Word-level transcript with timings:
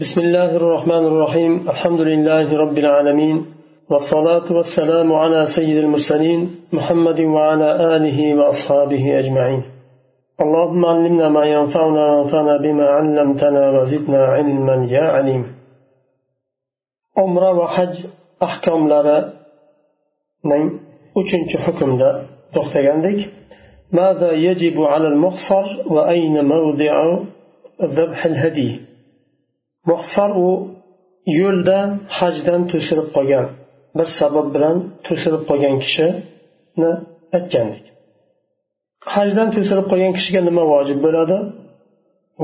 بسم 0.00 0.20
الله 0.20 0.56
الرحمن 0.56 1.04
الرحيم 1.06 1.70
الحمد 1.70 2.00
لله 2.00 2.56
رب 2.58 2.78
العالمين 2.78 3.46
والصلاة 3.90 4.52
والسلام 4.52 5.12
على 5.12 5.46
سيد 5.56 5.76
المرسلين 5.76 6.50
محمد 6.72 7.20
وعلى 7.20 7.96
آله 7.96 8.34
وأصحابه 8.34 9.18
أجمعين 9.18 9.62
اللهم 10.40 10.84
علمنا 10.86 11.28
ما 11.28 11.44
ينفعنا 11.46 12.04
وانفعنا 12.12 12.56
بما 12.56 12.86
علمتنا 12.86 13.70
وزدنا 13.70 14.24
علما 14.24 14.86
يا 14.90 15.04
عليم 15.16 15.42
عمرة 17.18 17.52
وحج 17.58 17.94
أحكام 18.42 18.88
لرا 18.88 19.32
uchinchi 21.14 21.56
hukmda 21.64 22.26
to'xtagandik. 22.54 23.30
ماذا 23.92 24.32
يجب 24.32 24.82
على 24.82 25.08
المحصر 25.08 25.66
وأين 25.94 26.44
موضع 26.44 27.18
ذبح 27.82 28.26
الهدي 28.26 28.83
muhsar 29.90 30.30
u 30.46 30.50
yo'lda 31.40 31.78
hajdan 32.18 32.60
to'silib 32.72 33.08
qolgan 33.16 33.46
bir 33.98 34.08
sabab 34.20 34.46
bilan 34.54 34.76
to'silib 35.06 35.42
qolgan 35.50 35.76
kishini 35.84 36.90
aytgandik 37.36 37.84
hajdan 39.14 39.48
to'silib 39.56 39.86
qolgan 39.92 40.12
kishiga 40.18 40.40
nima 40.48 40.64
vojib 40.72 40.98
bo'ladi 41.06 41.38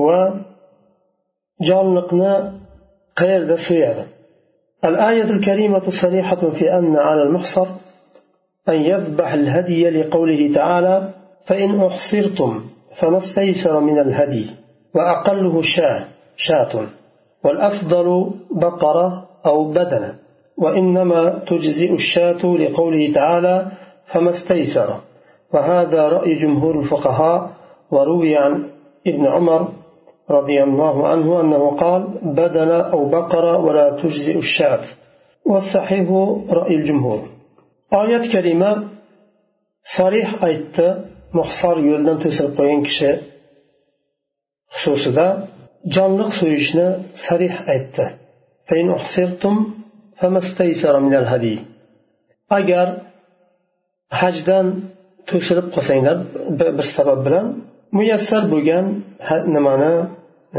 va 0.06 0.20
jonliqni 1.68 2.32
qayerda 3.20 3.56
so'yadi 3.68 4.04
الآية 4.90 5.28
الكريمة 5.36 5.86
صريحة 6.02 6.50
في 6.50 6.64
أن 6.78 6.96
على 6.96 7.22
المحصر 7.22 7.68
أن 8.68 8.78
يذبح 8.90 9.32
الهدي 9.32 9.90
لقوله 9.90 10.54
تعالى 10.54 11.14
فإن 11.46 11.70
أحصرتم 11.88 12.50
فما 12.98 13.18
استيسر 13.18 13.80
من 13.80 13.98
الهدي 13.98 14.46
وأقله 14.94 15.62
شاة 15.62 16.00
شاة 16.36 16.72
والأفضل 17.44 18.30
بقرة 18.50 19.28
أو 19.46 19.70
بدنة 19.70 20.14
وإنما 20.58 21.44
تجزئ 21.48 21.94
الشاة 21.94 22.46
لقوله 22.46 23.12
تعالى 23.12 23.72
فما 24.06 24.30
استيسر 24.30 25.00
وهذا 25.54 26.08
رأي 26.08 26.34
جمهور 26.34 26.80
الفقهاء 26.80 27.50
وروي 27.90 28.36
عن 28.36 28.70
ابن 29.06 29.26
عمر 29.26 29.68
رضي 30.30 30.62
الله 30.62 31.08
عنه 31.08 31.40
أنه 31.40 31.76
قال 31.76 32.02
بدنة 32.22 32.80
أو 32.80 33.08
بقرة 33.08 33.58
ولا 33.58 33.90
تجزئ 34.02 34.38
الشاة 34.38 34.84
والصحيح 35.46 36.10
رأي 36.50 36.74
الجمهور. 36.74 37.20
آية 37.92 38.32
كريمة 38.32 38.88
صريح 39.98 40.44
أيت 40.44 40.76
محصر 41.34 41.78
يولدن 41.78 42.18
تسل 42.18 42.56
قوين 42.56 42.82
كشي 42.82 43.16
خصوصا 44.68 45.48
jonliq 45.96 46.30
so'yishni 46.40 46.86
sarih 47.24 47.54
aytdi. 47.74 48.04
Agar 52.58 52.86
hajdan 54.20 54.66
to'silib 55.30 55.66
qolsanglar 55.74 56.16
bir 56.78 56.86
sabab 56.96 57.20
bilan 57.26 57.46
muyassar 57.98 58.42
bo'lgan 58.52 58.86
nimani 59.54 59.94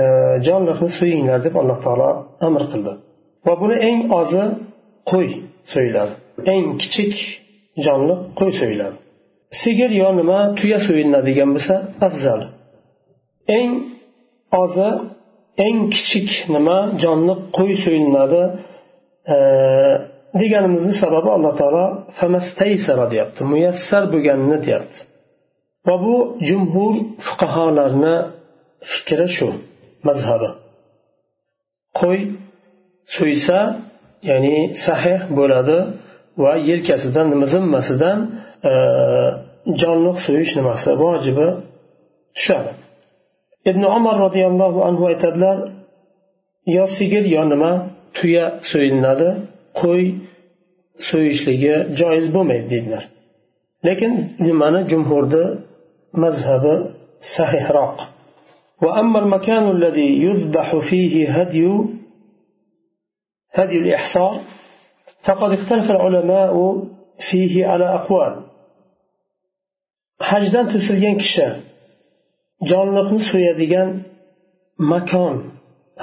e, 0.02 0.04
jonliqni 0.48 0.90
so'yinglar 1.00 1.40
deb 1.46 1.56
alloh 1.62 1.78
taolo 1.86 2.10
amr 2.48 2.64
qildi. 2.72 2.94
Va 3.46 3.54
buni 3.62 3.76
eng 3.90 4.00
ozi 4.20 4.44
qo'y 5.12 5.30
so'yiladi 5.74 6.14
eng 6.54 6.66
kichik 6.82 7.14
jonliq 7.86 8.20
qo'y 8.40 8.52
so'yiladi 8.62 8.98
sigir 9.62 9.92
yo 10.02 10.10
nima 10.20 10.40
tuya 10.58 10.80
so'yiladigan 10.88 11.50
bo'lsa 11.56 11.76
afzal. 12.08 12.42
Eng 13.58 13.72
ozi 14.62 14.90
eng 15.66 15.80
kichik 15.94 16.30
nima? 16.56 16.78
Jonli 17.04 17.34
qo'y 17.58 17.74
so'yilinadi. 17.84 18.44
Deganimizni 20.42 20.94
sababi 21.04 21.30
alloh 21.38 21.54
taolo 21.62 21.86
famastaysara 22.20 23.06
deyapti 23.14 23.42
muyassar 23.52 24.04
bo'lganini 24.14 24.58
deyapti. 24.66 25.00
Va 25.88 25.96
bu 26.04 26.16
jumhur 26.48 26.94
fuqarolarni 27.26 28.16
fikri 28.92 29.28
shu 29.36 29.48
mazhabi. 30.08 30.50
Qo'y 32.00 32.20
so'ysa 33.16 33.60
ya'ni 34.30 34.56
sahih 34.86 35.20
bo'ladi 35.38 35.78
va 36.44 36.54
yelkasidan 36.70 37.28
nima 37.34 37.46
zimmasidan 37.54 38.18
jonliq 39.82 40.18
so'yish 40.26 40.52
nimasi 40.60 40.90
vojibi 41.04 41.48
tushadi. 42.38 42.72
ibn 43.71 43.83
umar 43.97 44.17
roziyallohu 44.27 44.79
anhu 44.89 45.03
aytadilar 45.11 45.59
yo 46.77 46.85
sigir 46.97 47.25
yo 47.37 47.43
nima 47.53 47.73
tuya 48.17 48.45
so'yilinadi 48.71 49.29
qo'y 49.81 50.05
so'yishligi 51.09 51.75
joiz 51.99 52.27
bo'lmaydi 52.35 52.67
deydilar 52.73 53.05
lekin 53.89 54.13
nimani 54.47 54.81
jumhurni 54.91 55.45
mazhabi 56.23 56.75
sahihroq 57.37 57.99
وأما 58.85 59.19
المكان 59.25 59.65
الذي 59.77 60.11
يذبح 60.27 60.69
فيه 60.89 61.15
هدي 61.37 61.65
هدي 63.59 63.77
الإحصار 63.79 64.35
فقد 65.27 65.51
اختلف 65.59 65.87
العلماء 65.91 66.55
فيه 67.31 67.67
على 67.71 67.87
أقوال 67.99 68.33
hajdan 70.31 70.67
to'silgan 70.73 71.17
kishi 71.23 71.47
jonliqni 72.71 73.21
so'yadigan 73.31 73.91
makon 74.93 75.35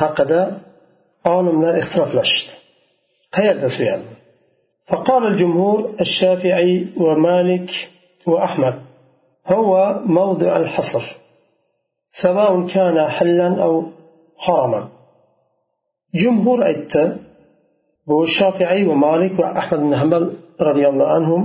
haqida 0.02 0.42
olimlar 1.36 1.74
ixtiroflashishdi 1.82 2.54
qayerda 3.36 3.70
so'yadi 3.78 4.10
فقال 4.92 5.24
الجمهور 5.32 5.80
الشافعي 6.06 6.74
ومالك 7.06 7.70
وأحمد 8.32 8.76
هو 9.54 9.72
موضع 10.20 10.52
الحصر 10.64 11.04
سواء 12.24 12.54
كان 12.76 12.98
حلا 13.16 13.50
أو 13.66 13.74
حرما 14.46 14.82
جمهور 16.22 16.60
أيت 16.72 16.94
bu 18.08 18.18
shofiiy 18.38 18.82
va 18.90 18.96
malik 19.06 19.34
va 19.42 19.48
ahmad 19.62 19.80
ibn 19.84 19.94
hambal 20.02 20.24
roziyallohu 20.68 21.12
anhum 21.18 21.42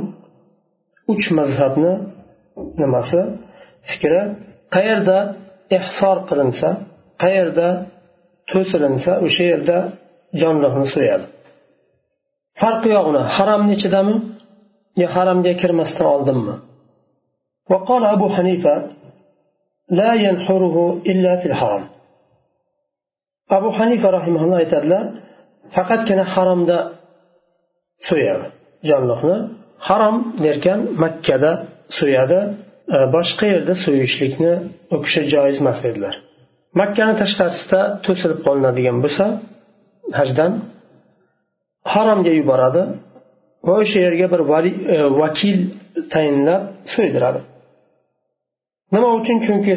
uch 1.12 1.26
mazhabni 1.38 1.92
nimasi 2.80 3.20
fikri 3.90 4.20
qayerda 4.74 5.18
ehsor 5.78 6.16
qilinsa 6.28 6.68
qayerda 7.22 7.68
to'silinsa 8.50 9.12
o'sha 9.26 9.44
yerda 9.52 9.78
jonliqni 10.40 10.86
so'yadi 10.94 11.26
farqi 12.60 12.88
yo'q 12.96 13.06
uni 13.12 13.22
haramni 13.36 13.72
ichidami 13.78 14.14
yo 15.00 15.06
haramga 15.14 15.52
kirmasdan 15.60 16.08
oldinmi 16.16 16.54
وقال 17.72 18.02
أبو 18.16 18.26
حنيفة 18.36 18.74
لا 20.00 20.10
ينحره 20.26 20.76
إلا 21.12 21.32
في 21.40 21.46
الحرم 21.50 21.84
أبو 23.58 23.68
حنيفة 23.78 24.10
رحمه 24.18 24.40
الله 24.44 24.64
تعالى 24.72 25.00
فقط 25.76 26.00
كان 26.08 26.20
حرم 26.32 26.60
دا 26.70 26.78
so'yadi 28.08 28.46
jonliqni 28.88 29.36
harom 29.88 30.16
derkan 30.44 30.80
makkada 31.02 31.52
so'yadi 31.98 32.40
Э, 32.91 32.95
boshqa 33.15 33.45
yerda 33.53 33.73
so'yishlikni 33.85 34.53
u 34.95 34.97
kishi 35.05 35.21
joiz 35.33 35.57
emas 35.63 35.79
dedilar. 35.85 36.15
Makkani 36.81 37.13
tashqarisida 37.21 37.79
to'silib 38.05 38.39
qolinadigan 38.47 38.97
bo'lsa 39.05 39.25
hajdan 40.19 40.51
haromga 41.93 42.33
yuboradi 42.39 42.83
va 43.67 43.73
o'sha 43.83 43.99
yerga 44.05 44.27
bir 44.33 44.41
e, 44.95 44.97
vakil 45.21 45.57
tayinlab 46.13 46.61
so'ydiradi. 46.93 47.39
Nima 48.93 49.09
uchun? 49.19 49.37
Chunki 49.47 49.73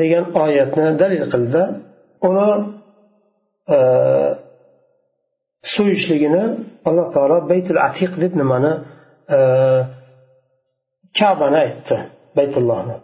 degan 0.00 0.24
oyatni 0.44 0.86
dalil 1.02 1.24
qildi. 1.32 1.62
Uni 2.28 2.50
e, 3.76 3.78
so'yishligini 5.74 6.44
alloh 6.88 7.06
taolo 7.14 7.36
baytul 7.50 7.78
atiq 7.88 8.12
deb 8.22 8.32
nimani 8.42 8.72
kabani 11.18 11.58
aytdi 11.64 11.96
baytullohni 12.36 12.96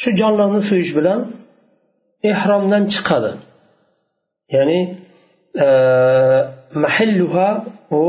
shu 0.00 0.10
jonliqni 0.20 0.60
so'yish 0.68 0.92
bilan 0.98 1.20
ehromdan 2.32 2.84
chiqadi. 2.94 3.32
Ya'ni 4.54 4.80
e, 5.64 5.68
mahilluha 6.84 7.48
u 8.00 8.02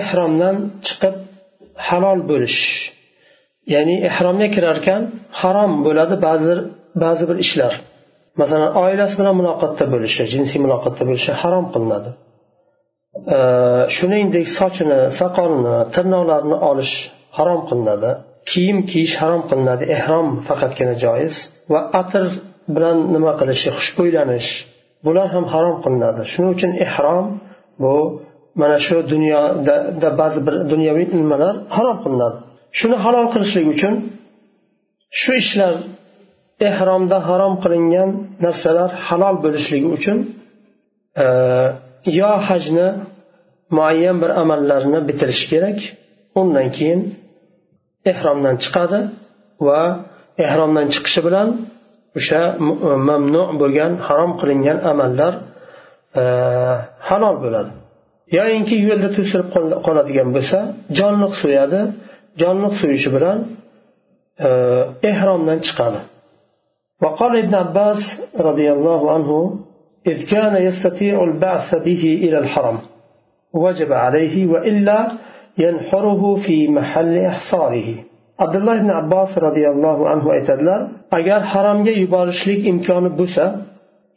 ehromdan 0.00 0.56
chiqib 0.86 1.14
halol 1.86 2.20
bo'lish. 2.30 2.60
Ya'ni 3.74 3.94
ehromga 4.08 4.48
kirarkan 4.56 5.02
harom 5.40 5.72
bo'ladi 5.86 6.14
ba'zi 6.26 6.54
ba'zi 7.04 7.24
bir 7.30 7.38
ishlar. 7.44 7.74
Masalan 8.40 8.70
oilasi 8.84 9.14
bilan 9.20 9.34
muloqotda 9.40 9.84
bo'lishi 9.94 10.22
jinsiy 10.34 10.60
muloqotda 10.64 11.02
bo'lishi 11.08 11.32
harom 11.42 11.66
qilinadi. 11.74 12.10
Shuningdek 13.96 14.46
sochini 14.58 15.00
soqolini 15.20 15.76
tirnoqlarini 15.94 16.56
olish 16.70 16.94
harom 17.36 17.60
qilinadi. 17.68 18.10
Kiyim 18.50 18.78
kiyish 18.90 19.14
harom 19.22 19.42
qilinadi. 19.50 19.84
Ehrom 19.96 20.28
faqatgina 20.48 20.94
joiz. 21.04 21.34
Va 21.72 21.80
atir 22.00 22.24
bilan 22.74 22.98
nima 23.14 23.32
qilishi 23.40 23.68
xushbo'ylanish 23.78 24.48
bular 25.06 25.28
ham 25.34 25.44
harom 25.54 25.76
qilinadi. 25.84 26.20
Shuning 26.32 26.50
uchun 26.56 26.72
ehrom 26.86 27.26
bu 27.82 27.94
mana 28.60 28.78
shu 28.86 28.96
dunyoda 29.12 30.08
ba'zi 30.20 30.40
bir 30.46 30.54
dunyoviy 30.72 31.06
nimalar 31.20 31.54
harom 31.76 31.98
qilinadi. 32.04 32.38
Shuni 32.78 32.96
halol 33.04 33.26
qilishlik 33.34 33.66
uchun 33.74 33.94
shu 35.20 35.32
ishlar 35.42 35.74
ehromda 36.68 37.18
harom 37.28 37.54
qilingan 37.62 38.10
narsalar 38.44 38.90
halol 39.06 39.36
bo'lishligi 39.44 39.88
uchun 39.96 40.18
e, 41.24 41.26
yo 42.19 42.31
hajni 42.47 42.87
muayyan 43.77 44.17
bir 44.23 44.31
amallarni 44.41 44.99
bitirish 45.09 45.43
kerak 45.51 45.79
undan 46.39 46.67
keyin 46.77 47.01
ehromdan 48.11 48.55
chiqadi 48.63 48.99
va 49.67 49.81
ehromdan 50.45 50.87
chiqishi 50.93 51.21
bilan 51.27 51.47
o'sha 52.19 52.41
mamnu 53.09 53.43
bo'lgan 53.61 53.91
harom 54.07 54.31
qilingan 54.39 54.77
amallar 54.91 55.33
e, 56.19 56.23
halol 57.09 57.35
bo'ladi 57.43 57.71
yoyinki 58.37 58.75
yo'lda 58.87 59.09
to'silib 59.17 59.47
qoladigan 59.87 60.29
bo'lsa 60.35 60.59
jonliq 60.99 61.33
so'yadi 61.43 61.79
jonliq 62.41 62.73
so'yishi 62.81 63.09
bilan 63.15 63.37
e, 64.47 64.49
ehromdan 65.11 65.59
chiqadi 65.67 66.01
وقال 67.03 67.33
ابن 67.43 67.55
عباس 67.63 68.01
رضي 68.49 68.67
الله 68.75 69.01
عنه 69.15 69.31
إذ 70.11 70.17
كان 70.33 70.53
يستطيع 70.67 71.23
البعث 71.23 71.75
به 71.75 72.03
إلى 72.23 72.37
الحرم 72.43 72.77
وجب 73.53 73.91
عليه 73.93 74.35
وإلا 74.47 74.99
ينحره 75.57 76.35
في 76.35 76.67
محل 76.67 77.17
إحصاره 77.17 77.89
abdulloh 78.43 78.75
ibn 78.81 78.89
abbos 79.01 79.31
roziyallohu 79.45 80.03
anhu 80.13 80.27
aytadilar 80.35 80.81
agar 81.17 81.39
haromga 81.53 81.93
yuborishlik 82.03 82.61
imkoni 82.71 83.09
bo'lsa 83.19 83.43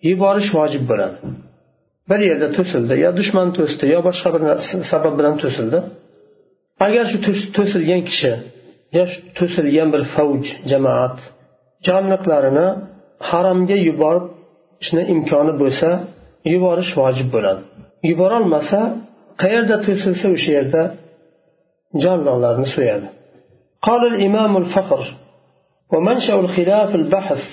yuborish 0.09 0.51
vojib 0.59 0.85
bo'ladi 0.91 1.17
bir 2.11 2.21
yerda 2.29 2.49
to'sildi 2.57 2.95
yo 3.05 3.11
dushman 3.19 3.49
to'sdi 3.59 3.85
yo 3.95 4.01
boshqa 4.09 4.29
bir 4.35 4.43
sabab 4.93 5.15
bilan 5.19 5.35
to'sildi 5.43 5.79
agar 6.87 7.05
shu 7.11 7.19
to'silgan 7.57 8.03
kishi 8.11 8.33
yo 8.97 9.05
to'silgan 9.39 9.89
bir 9.95 10.03
favj 10.15 10.45
jamoat 10.73 11.17
jonliqlarini 11.87 12.69
haromga 13.31 13.77
yuborishni 14.76 15.02
imkoni 15.14 15.54
bo'lsa 15.62 15.90
yuborish 16.54 16.92
vojib 17.00 17.28
bo'ladi. 17.36 17.62
Yuborolmasa 18.10 18.80
qayerda 19.42 19.76
to'silsa 19.86 20.28
o'sha 20.36 20.52
yerda 20.58 20.84
jonliqlarni 22.04 22.68
so'yadi. 22.76 23.08
قال 23.88 24.02
الإمام 24.14 24.58
الفخر 24.58 25.02
ومنشأ 25.94 26.36
الخلاف 26.40 26.96
البحث 26.96 27.44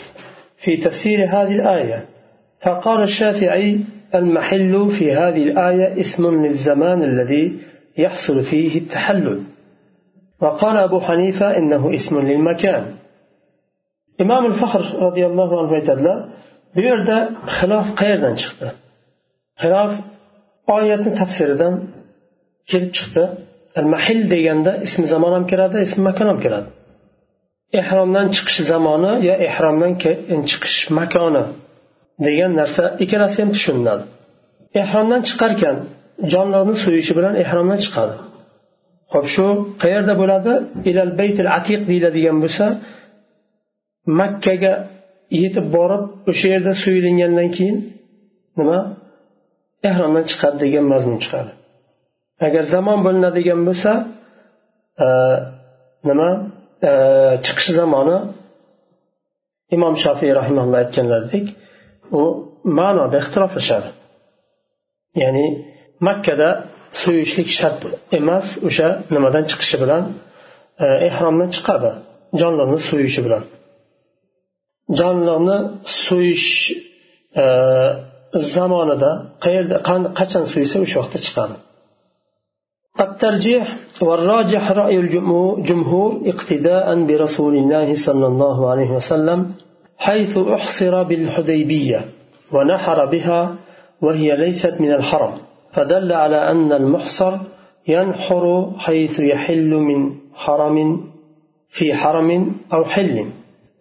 في 0.65 0.77
تفسير 0.77 1.19
هذه 1.25 1.55
الآية 1.55 1.99
فقال 2.63 3.03
الشافعي 3.03 3.81
المحل 4.15 4.91
في 4.99 5.13
هذه 5.13 5.43
الآية 5.49 6.01
اسم 6.01 6.45
للزمان 6.45 7.03
الذي 7.03 7.45
يحصل 7.99 8.37
فيه 8.51 8.73
التحلل 8.83 9.41
وقال 10.43 10.77
أبو 10.77 11.01
حنيفة 11.01 11.57
إنه 11.59 11.83
اسم 11.95 12.15
للمكان 12.29 12.85
إمام 14.21 14.47
الفخر 14.47 14.83
رضي 15.07 15.27
الله 15.27 15.51
عنه 15.61 15.71
aytadilar 15.81 16.19
bu 16.75 16.81
yerda 16.89 17.17
xilof 17.57 17.87
qayerdan 18.01 18.35
chiqdi? 18.43 18.67
Xilof 19.63 19.93
oyatni 20.77 21.13
tafsiridan 21.21 21.75
kelib 22.71 22.93
chiqdi. 22.99 23.23
Mahil 23.95 24.21
deganda 24.35 24.73
ismi 24.87 25.07
zamon 25.15 25.33
ham 25.37 25.45
kiradi 25.51 25.77
ismi 25.87 26.03
makon 26.09 26.29
ham 26.33 26.39
kiradi 26.45 26.69
ehromdan 27.81 28.27
chiqish 28.35 28.61
zamoni 28.73 29.13
yo 29.29 29.35
ehromdan 29.49 29.93
chiqish 30.51 30.79
makoni 30.99 31.45
degan 32.27 32.53
narsa 32.61 32.85
ikkalasi 33.05 33.39
ham 33.43 33.51
tushuniladi. 33.57 34.05
Ehromdan 34.83 35.21
chiqarkan 35.29 35.77
jonlarni 36.33 36.75
so'yishi 36.85 37.13
bilan 37.19 37.35
ehromdan 37.43 37.79
chiqadi. 37.85 38.15
Ho'p 39.13 39.27
shu 39.35 39.47
qayerda 39.83 40.15
bo'ladi? 40.23 40.53
Ilal 40.91 41.13
baytil 41.21 41.49
atiq 41.59 41.81
deyiladigan 41.91 42.37
bo'lsa 42.45 42.67
makkaga 44.21 44.73
yetib 45.41 45.67
borib 45.77 46.05
o'sha 46.31 46.47
yerda 46.55 46.73
so'yilingandan 46.83 47.49
keyin 47.57 47.79
nima? 48.59 48.79
Ehromdan 49.89 50.25
chiqadi 50.31 50.57
degan 50.65 50.85
mazmun 50.93 51.19
chiqadi. 51.25 51.53
Agar 52.47 52.65
zamon 52.75 52.99
bo'linadigan 53.07 53.61
bo'lsa 53.69 53.93
e, 55.05 55.07
nima? 56.09 56.31
E, 56.91 56.93
chiqish 57.47 57.71
zamoni 57.81 58.19
imom 59.77 59.95
shofiy 60.05 60.31
rahimalloh 60.41 60.79
aytganlaridek 60.85 61.47
u 62.21 62.23
ma'noda 62.79 63.17
ixtiroflashadi. 63.23 63.89
Ya'ni 65.23 65.47
makkada 66.09 66.49
so'yishlik 67.03 67.49
shart 67.59 67.81
emas 68.19 68.47
o'sha 68.69 68.89
nimadan 69.15 69.45
chiqishi 69.51 69.77
bilan 69.83 70.03
e, 70.85 70.87
ehromdan 71.09 71.51
chiqadi 71.57 71.91
jonlarni 72.41 72.79
so'yishi 72.91 73.21
bilan. 73.27 73.45
Jonliqni 75.01 75.59
so'yish 76.07 76.49
zamonida 78.55 79.11
qayerda 79.45 79.77
qachon 80.19 80.45
so'ysa 80.53 80.77
o'sha 80.85 80.97
vaqtda 81.03 81.21
chiqadi. 81.27 81.57
الترجيح 83.01 83.77
والراجح 84.03 84.73
رأي 84.73 84.97
الجمهور 84.99 86.11
اقتداء 86.33 86.87
برسول 87.09 87.55
الله 87.57 87.89
صلى 88.07 88.27
الله 88.27 88.71
عليه 88.71 88.91
وسلم 88.91 89.55
حيث 89.99 90.39
أحصر 90.39 91.03
بالحديبية 91.03 92.01
ونحر 92.53 92.99
بها 93.13 93.55
وهي 94.03 94.37
ليست 94.37 94.75
من 94.81 94.93
الحرم 94.93 95.33
فدل 95.75 96.13
على 96.13 96.51
أن 96.51 96.73
المحصر 96.73 97.33
ينحر 97.89 98.73
حيث 98.79 99.21
يحل 99.21 99.71
من 99.71 100.01
حرم 100.35 100.77
في 101.69 101.95
حرم 101.95 102.57
أو 102.73 102.85
حل 102.85 103.27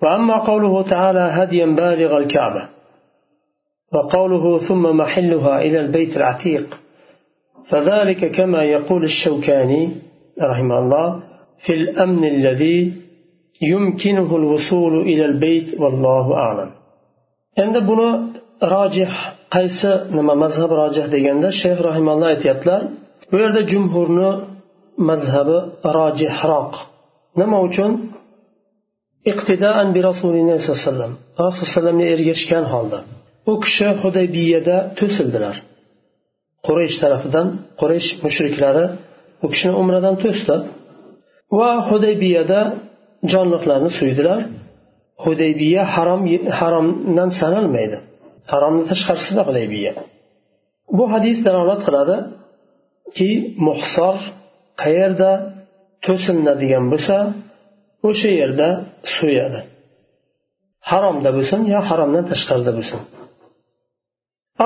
وأما 0.04 0.38
قوله 0.38 0.82
تعالى 0.82 1.20
هديا 1.20 1.66
بالغ 1.66 2.18
الكعبة 2.18 2.70
وقوله 3.94 4.60
ثم 4.68 4.98
محلها 4.98 5.62
إلى 5.62 5.80
البيت 5.80 6.18
العتيق 6.18 6.80
فذلك 7.70 8.32
كما 8.32 8.64
يقول 8.64 9.04
الشوكاني 9.04 9.90
رحمه 10.42 10.80
الله 10.80 11.24
في 11.66 11.74
الأمن 11.74 12.24
الذي 12.24 12.94
يمكنه 13.62 14.36
الوصول 14.36 15.02
إلى 15.02 15.26
البيت 15.26 15.80
والله 15.82 16.34
أعلم. 16.36 16.72
endi 17.64 17.80
buni 17.90 18.10
rojih 18.74 19.12
qaysi 19.56 19.92
nima 20.18 20.34
mazhab 20.44 20.72
rojih 20.82 21.06
deganda 21.16 21.50
shayx 21.62 21.78
rahimalloh 21.90 22.28
aytyaptilar 22.34 22.82
bu 23.32 23.36
yerda 23.44 23.62
jumhurni 23.72 24.30
mazhabi 25.10 25.58
rojihroq 26.00 26.74
nima 27.40 27.58
uchun 27.68 27.92
iqtidoan 29.32 29.88
bi 29.96 30.00
rasulilloh 30.10 30.58
sallallohu 30.60 30.82
alayhi 30.82 30.88
vasallam. 30.90 31.14
Rasululloh 31.48 32.14
ergashgan 32.16 32.66
holda 32.74 33.00
u 33.52 33.54
kishi 33.64 33.88
hudaybiyada 34.02 34.78
to'sildilar. 35.00 35.56
Quraysh 36.68 36.98
tarafidan 37.04 37.48
quraysh 37.80 38.10
mushriklari 38.26 38.86
u 39.46 39.48
kishini 39.54 39.74
umradan 39.82 40.16
to'sdi 40.24 40.56
va 41.60 41.70
hudaybiyada 41.90 42.60
jonliqlarni 43.32 43.92
so'ydilar 44.00 44.40
hudaybiya 45.26 45.82
harom 45.96 46.22
haromdan 46.60 47.30
sanalmaydi. 47.42 47.98
Haromni 48.52 48.84
tashqarisida 48.92 49.42
hudaybiya. 49.50 49.94
Bu 50.98 51.04
hadis 51.14 51.38
dalolat 51.48 51.82
qiladiki 51.88 53.30
muhsor 53.68 54.18
qayerda 54.82 55.32
to'sinadigan 56.06 56.86
bo'lsa 56.94 57.18
o'sha 58.10 58.32
yerda 58.42 58.70
so'yadi 59.16 59.62
haromda 60.90 61.30
bo'lsin 61.38 61.62
yo 61.74 61.80
haromdan 61.90 62.26
tashqarida 62.32 62.72
bo'lsin. 62.78 63.02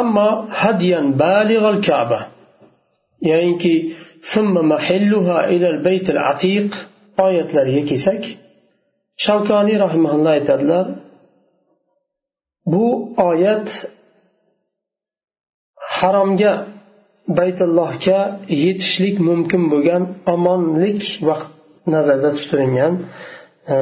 Ammo 0.01 0.30
hadyan 0.62 1.06
balig'al 1.24 1.80
kaba 1.89 2.20
ya'niki 3.30 3.75
oyatlariga 7.25 7.84
kelsak 7.89 8.22
shavkoniy 9.25 9.77
rahimulloh 9.86 10.32
aytadilar 10.38 10.86
bu 12.74 12.88
oyat 13.30 13.70
haromga 15.98 16.54
baytullohga 17.38 18.20
yetishlik 18.63 19.15
mumkin 19.30 19.63
bo'lgan 19.72 20.04
omonlik 20.34 21.01
vaqt 21.27 21.55
nazarda 21.95 22.31
tutilingan 22.38 22.93
e, 23.75 23.76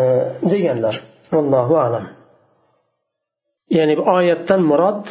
deganlar 0.52 0.94
allohu 1.40 1.74
alam 1.86 2.04
ya'ni 3.76 3.94
bu 3.98 4.02
oyatdan 4.16 4.60
murod 4.70 5.04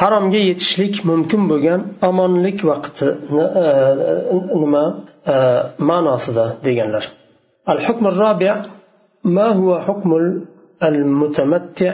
haromga 0.00 0.40
yetishlik 0.48 0.94
mumkin 1.10 1.42
bo'lgan 1.50 1.80
omonlik 2.08 2.58
vaqtini 2.70 3.44
e, 3.64 3.66
nima 4.62 4.84
e, 5.32 5.34
ma'nosida 5.90 6.44
deganlar 6.66 7.04
al 7.72 7.80
hukm 7.86 8.04
الرابع 8.12 8.54
ما 9.36 9.48
هو 9.58 9.70
حكم 9.86 10.10
المتمتع 10.90 11.92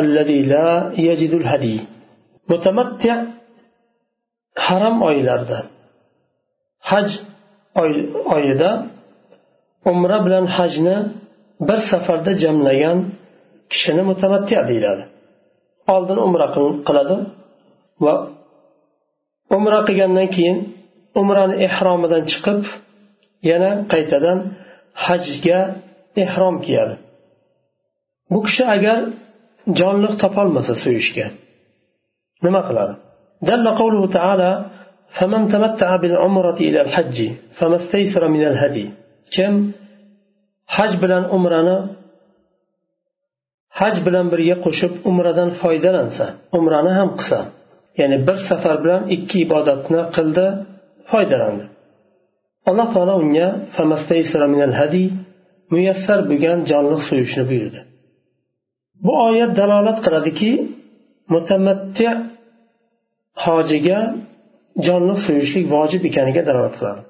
الذي 0.00 0.40
لا 0.52 0.68
يجد 1.08 1.32
الهدي 1.40 1.78
متمتع 2.50 3.16
haram 4.66 4.96
oylarda 5.08 5.58
haj 6.90 7.08
oyida 8.34 8.70
umra 9.92 10.18
bilan 10.26 10.46
hajni 10.56 10.96
bir 11.68 11.78
safarda 11.90 12.32
jamlagan 12.42 12.98
kishini 13.72 14.02
mutamattiya 14.10 14.60
deyiladi 14.70 15.04
oldin 15.94 16.18
umra 16.26 16.46
qiladi 16.88 17.16
va 18.04 18.14
umra 19.56 19.78
qilgandan 19.88 20.28
keyin 20.36 20.58
umrani 21.20 21.54
ehromidan 21.66 22.22
chiqib 22.30 22.60
yana 23.50 23.70
qaytadan 23.92 24.38
hajga 25.04 25.60
ehrom 26.24 26.56
kiyadi 26.64 26.94
bu 28.32 28.38
kishi 28.46 28.64
agar 28.76 29.00
jonliq 29.80 30.14
topolmasa 30.22 30.74
so'yishga 30.84 31.26
nima 32.46 32.62
qiladi 32.68 32.94
دل 33.50 33.66
قوله 33.80 34.02
تعالى 34.18 34.50
فمن 35.18 35.42
تمتع 35.48 35.96
بالعمرة 35.96 36.58
إلى 36.68 36.80
الحج 36.80 37.30
فما 37.58 37.76
استيسر 37.76 38.28
من 38.28 38.42
الهدي 38.46 38.90
kim 39.35 39.53
haj 40.75 40.91
bilan 41.03 41.23
umrani 41.35 41.77
haj 43.79 43.95
bilan 44.05 44.25
birga 44.33 44.55
qo'shib 44.65 44.93
umradan 45.09 45.49
foydalansa 45.61 46.25
umrani 46.57 46.91
ham 46.99 47.09
qilsa 47.19 47.39
ya'ni 47.99 48.17
bir 48.27 48.37
safar 48.49 48.77
bilan 48.83 49.01
ikki 49.15 49.37
ibodatni 49.45 50.01
qildi 50.15 50.45
foydalandi. 51.11 51.65
Alloh 52.69 52.87
taolo 52.93 53.13
unga 53.23 53.47
muyassar 55.73 56.19
bo'lgan 56.29 56.59
jonliq 56.71 57.01
so'yishni 57.09 57.43
buyurdi. 57.49 57.79
Bu 59.05 59.13
oyat 59.27 59.51
dalolat 59.59 59.99
qiladiki 60.05 60.51
mutamatti 61.33 62.07
hojiga 63.45 63.99
jonliq 64.87 65.19
so'yishlik 65.27 65.65
vojib 65.75 66.01
ekaniga 66.09 66.41
dalolat 66.49 66.75
qiladi. 66.79 67.01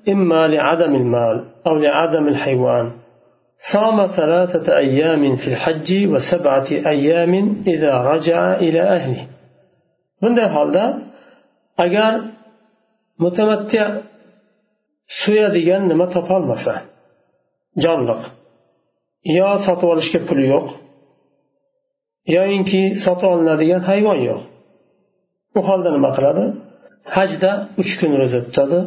فإذا 0.00 0.14
لم 0.14 0.32
يجد 0.32 0.32
الدم 0.32 0.32
إما 0.32 0.48
لعدم 0.48 0.94
المال 0.94 1.44
أو 1.66 1.74
لعدم 1.74 2.28
الحيوان 2.28 2.92
صام 3.72 4.06
ثلاثة 4.06 4.76
أيام 4.76 5.36
في 5.36 5.48
الحج 5.48 6.06
وسبعة 6.12 6.66
أيام 6.70 7.62
إذا 7.66 7.92
رجع 7.92 8.54
إلى 8.54 8.80
أهله 8.80 9.26
bunday 10.22 10.48
holda 10.48 11.02
agar 11.78 12.20
mutamattiya 13.18 14.02
so'yadigan 15.06 15.88
nima 15.88 16.08
topolmasa 16.08 16.82
jonliq 17.76 18.22
yo 19.24 19.58
sotib 19.66 19.88
olishga 19.88 20.20
puli 20.28 20.46
yo'q 20.54 20.66
yoyinki 22.26 22.94
sotib 23.04 23.28
olinadigan 23.28 23.80
hayvon 23.80 24.16
yo'q 24.28 24.40
u 25.58 25.60
holda 25.68 25.90
nima 25.90 26.10
qiladi 26.16 26.44
hajda 27.04 27.68
uch 27.78 27.92
kun 28.00 28.12
ro'za 28.20 28.40
tutadi 28.46 28.80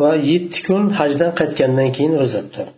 va 0.00 0.10
yetti 0.30 0.58
kun 0.66 0.82
hajdan 0.98 1.30
qaytgandan 1.40 1.88
keyin 1.96 2.14
ro'za 2.22 2.42
tutadi 2.46 2.72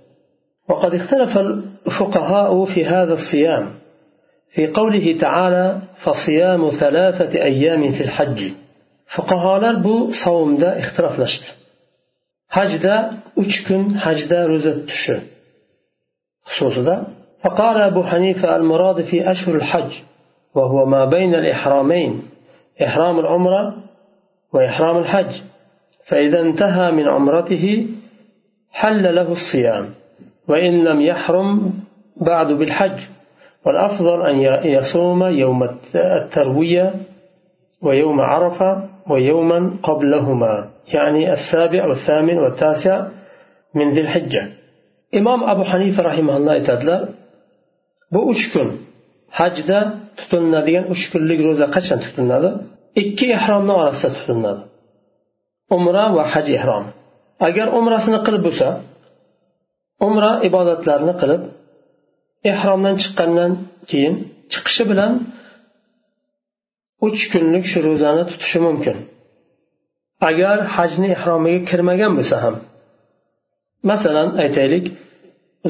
وقد 0.70 0.92
اختلف 1.00 1.32
الفقهاء 1.38 2.64
في 2.64 2.80
هذا 2.84 3.12
الصيام. 3.20 3.66
في 4.54 4.66
قوله 4.66 5.06
تعالى 5.20 5.66
فصيام 6.04 6.70
ثلاثة 6.82 7.32
أيام 7.50 7.82
في 7.96 8.02
الحج. 8.06 8.40
fuqarolar 9.14 9.76
bu 9.86 9.96
savmda 10.24 10.70
ixtiroflashdi 10.82 11.48
hajda 12.56 12.96
uch 13.42 13.56
kun 13.66 13.82
hajda 14.04 14.38
xususida 16.54 16.96
فقال 17.42 17.76
أبو 17.90 18.02
حنيفة 18.10 18.56
المراد 18.56 19.04
في 19.04 19.30
أشهر 19.30 19.54
الحج 19.54 19.92
وهو 20.54 20.86
ما 20.86 21.04
بين 21.04 21.34
الإحرامين 21.34 22.12
إحرام 22.86 23.18
العمرة 23.18 23.62
وإحرام 24.54 24.96
الحج. 24.98 25.32
فإذا 26.08 26.40
انتهى 26.40 26.90
من 26.90 27.08
عمرته 27.08 27.86
حل 28.70 29.14
له 29.14 29.28
الصيام 29.32 29.84
وإن 30.48 30.84
لم 30.84 31.00
يحرم 31.00 31.72
بعد 32.16 32.48
بالحج. 32.52 32.98
والأفضل 33.66 34.18
أن 34.30 34.36
يصوم 34.76 35.24
يوم 35.24 35.60
التروية 35.94 36.94
ويوم 37.82 38.20
عرفة 38.20 38.88
ويوما 39.10 39.58
قبلهما. 39.82 40.68
يعني 40.94 41.32
السابع 41.32 41.86
والثامن 41.86 42.38
والتاسع 42.38 43.06
من 43.74 43.90
ذي 43.94 44.00
الحجة. 44.00 44.42
إمام 45.14 45.44
أبو 45.44 45.62
حنيفة 45.64 46.02
رحمه 46.02 46.36
الله 46.36 46.62
تعالى 46.62 47.08
bu 48.12 48.20
uch 48.32 48.44
kun 48.52 48.68
hajda 49.38 49.78
tutinadigan 50.18 50.84
uch 50.94 51.02
kunlik 51.12 51.40
ro'za 51.46 51.66
qachon 51.76 51.98
tutinadi 52.04 52.50
ikki 53.02 53.26
ehromni 53.36 53.72
orasida 53.80 54.10
tutinadi 54.18 54.62
umra 55.76 56.04
va 56.16 56.24
haj 56.32 56.46
ehrom 56.58 56.84
agar 57.48 57.66
umrasini 57.78 58.18
qilib 58.26 58.42
bo'lsa 58.48 58.68
umra 60.06 60.32
ibodatlarini 60.48 61.14
qilib 61.20 61.42
ehromdan 62.52 62.94
chiqqandan 63.02 63.52
keyin 63.90 64.14
chiqishi 64.52 64.84
bilan 64.90 65.12
uch 67.06 67.20
kunlik 67.32 67.64
shu 67.72 67.78
ro'zani 67.88 68.22
tutishi 68.30 68.58
mumkin. 68.66 68.96
Agar 70.28 70.56
hajni 70.76 71.08
ehromiga 71.16 71.60
kirmagan 71.70 72.12
bo'lsa 72.18 72.36
ham. 72.44 72.54
Masalan 73.90 74.28
aytaylik 74.42 74.84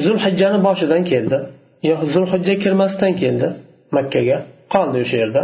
zulhijjani 0.03 0.59
boshidan 0.67 1.03
keldi 1.11 1.37
zulhijja 2.13 2.55
kirmasdan 2.63 3.13
keldi 3.21 3.47
makkaga 3.97 4.37
qoldi 4.73 4.97
o'sha 5.03 5.17
yerda. 5.23 5.41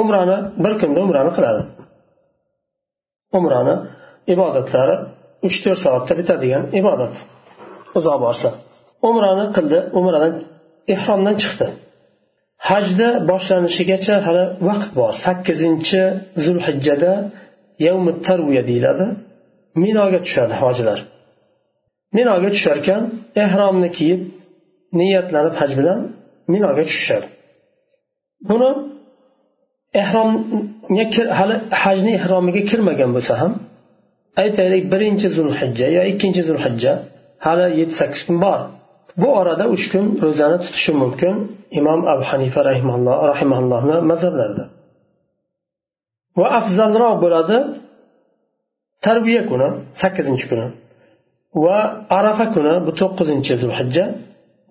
Umrani 0.00 0.36
bir 0.62 0.72
kunda 0.80 0.98
umrani 1.06 1.32
qiladi. 1.36 1.62
Umrani 3.36 3.74
ibodatlari 4.32 4.96
uch 5.46 5.56
to'rt 5.64 5.80
soatda 5.84 6.12
bitadigan 6.20 6.64
ibodat. 6.80 7.14
Uzoq 7.98 8.18
borsa. 8.26 8.48
Umrani 9.08 9.44
qildi 9.56 9.78
umradan 9.98 10.32
ehromdan 10.94 11.36
chiqdi. 11.42 11.66
Hajda 12.68 13.08
boshlanishigacha 13.30 14.14
hali 14.26 14.44
vaqt 14.68 14.90
bor. 14.98 15.12
Sakkizinchi 15.24 16.02
zulhijjada 16.44 17.12
yavmi 17.86 18.12
tarviya 18.26 18.62
deyiladi. 18.70 19.06
Minoga 19.82 20.18
tushadi 20.26 20.54
hojilar. 20.62 20.98
Minoga 22.16 22.48
tusharkan 22.54 23.02
ehromni 23.44 23.88
kiyib 23.96 24.20
niyatlanib 24.98 25.54
haj 25.60 25.70
bilan 25.78 25.98
minoga 26.52 26.82
tushishadi. 26.88 27.28
Buni 28.50 28.70
ehromga 30.02 31.04
hali 31.38 31.54
hajni 31.82 32.10
ehromiga 32.18 32.62
kirmagan 32.70 33.10
bo'lsa 33.16 33.34
ham 33.40 33.52
aytaylik 34.42 34.84
birinchi 34.92 35.28
zulhijja 35.36 35.86
yo 35.96 36.02
ikkinchi 36.12 36.42
zulhijja 36.48 36.92
hali 37.46 37.66
yetti 37.80 37.94
sakkiz 38.00 38.22
kun 38.26 38.36
bor. 38.44 38.60
Bu 39.20 39.28
orada 39.40 39.64
uch 39.74 39.84
kun 39.92 40.04
ro'zani 40.24 40.56
tutishi 40.64 40.92
mumkin 41.02 41.34
imom 41.80 42.00
abu 42.12 42.24
hanifa 42.30 42.60
rahimallohni 43.30 43.96
mazhablarida. 44.10 44.64
Va 46.38 46.46
afzalroq 46.60 47.14
bo'ladi 47.24 47.58
tarbiya 49.06 49.42
kuni 49.50 49.68
sakkizinchi 50.02 50.46
kuni 50.50 50.66
va 51.64 51.78
arafa 52.18 52.46
kuni 52.54 52.74
bu 52.86 52.90
to'qqizinchi 53.00 53.54
zulhijja 53.62 54.04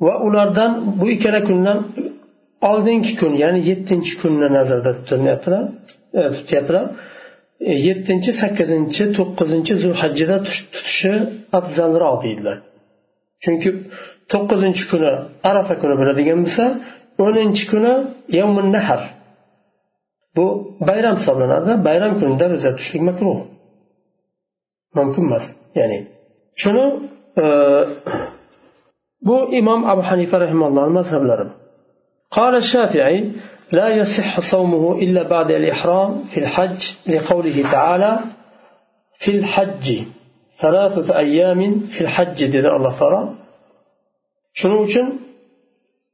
va 0.06 0.14
ulardan 0.28 0.72
bu 1.00 1.06
ikkala 1.16 1.40
kundan 1.50 1.78
oldingi 2.62 3.12
kun 3.20 3.34
ya'ni 3.44 3.60
yettinchi 3.70 4.14
kunni 4.22 4.48
nazarda 4.58 4.92
tutilyaptilar 4.98 5.64
e, 6.20 6.22
tutyaptilar. 6.38 6.86
E, 7.70 7.74
yettinchi 7.88 8.32
sakkizinchi 8.42 9.04
to'qqizinchi 9.18 9.74
zulhajjada 9.84 10.38
tutishi 10.48 11.14
afzalroq 11.60 12.16
deydilar. 12.26 12.58
Chunki 13.44 13.70
to'qqizinchi 14.32 14.84
kuni 14.92 15.12
arafa 15.50 15.74
kuni 15.82 15.96
bo'ladigan 16.02 16.40
bo'lsa 16.46 16.66
o'ninchi 17.26 17.64
kuni 17.72 17.94
yavmun 18.40 18.68
nahar. 18.76 19.02
Bu 20.36 20.46
bayram 20.90 21.16
hisoblanadi. 21.20 21.72
Bayram 21.88 22.14
kunida 22.20 22.46
ro'za 22.54 22.70
tutishlik 22.76 23.04
makruh. 23.10 23.38
Mumkin 24.98 25.24
emas. 25.30 25.46
Ya'ni 25.80 25.98
shuni 26.62 26.86
e, 27.44 27.46
bu 29.28 29.38
imom 29.60 29.82
abu 29.92 30.02
hanifa 30.10 30.36
rahimallohni 30.44 30.94
mazhablari 31.00 31.46
قال 32.32 32.56
الشافعي 32.56 33.32
لا 33.72 33.88
يصح 33.88 34.52
صومه 34.52 35.00
إلا 35.00 35.24
بعد 35.24 35.52
الإحرام 35.52 36.24
في 36.24 36.38
الحج 36.40 36.80
لقوله 37.08 37.72
تعالى 37.72 38.20
في 39.20 39.32
الحج 39.32 40.04
ثلاثة 40.62 41.18
أيام 41.18 41.80
في 41.80 42.02
الحج 42.02 42.46
دل 42.46 42.68
الله 42.68 43.00
فرا 43.00 43.36
شنو 44.54 44.88
شن 44.88 45.14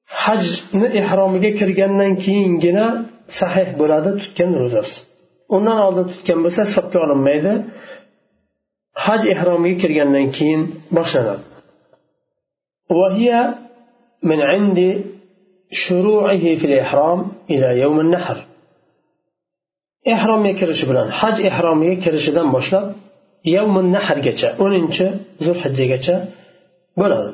حج 0.08 0.46
نإحرام 0.74 1.38
جكر 1.38 1.70
جنن 1.70 2.16
كين 2.16 2.58
جنا 2.58 3.06
صحيح 3.42 3.70
بلاده 3.80 4.12
تتكن 4.20 4.54
رزاس 4.54 4.92
ونن 5.50 5.68
أضل 5.68 6.14
تكن 6.14 6.34
روزس 6.34 6.34
ondan 6.34 6.38
oldin 6.38 6.38
tutgan 6.38 6.40
bo'lsa 6.46 6.62
hisobga 6.68 6.98
olinmaydi 7.06 7.54
haj 9.06 9.22
ehromiga 9.34 9.88
وهي 13.00 13.30
من 14.30 14.40
عند 14.52 14.80
شروعه 15.85 16.45
في 16.61 16.65
الإحرام 16.71 17.33
إلى 17.51 17.69
يوم 17.81 18.01
النحر 18.01 18.39
ihromga 20.15 20.53
kirishi 20.61 20.85
bilan 20.91 21.09
haj 21.21 21.37
ehromiga 21.49 21.97
kirishidan 22.05 22.49
boshlab 22.57 22.87
yavmun 23.57 23.87
nahrgacha 23.97 24.49
o'ninchi 24.65 25.07
zulhijjagacha 25.45 26.17
bo'ladi 27.01 27.33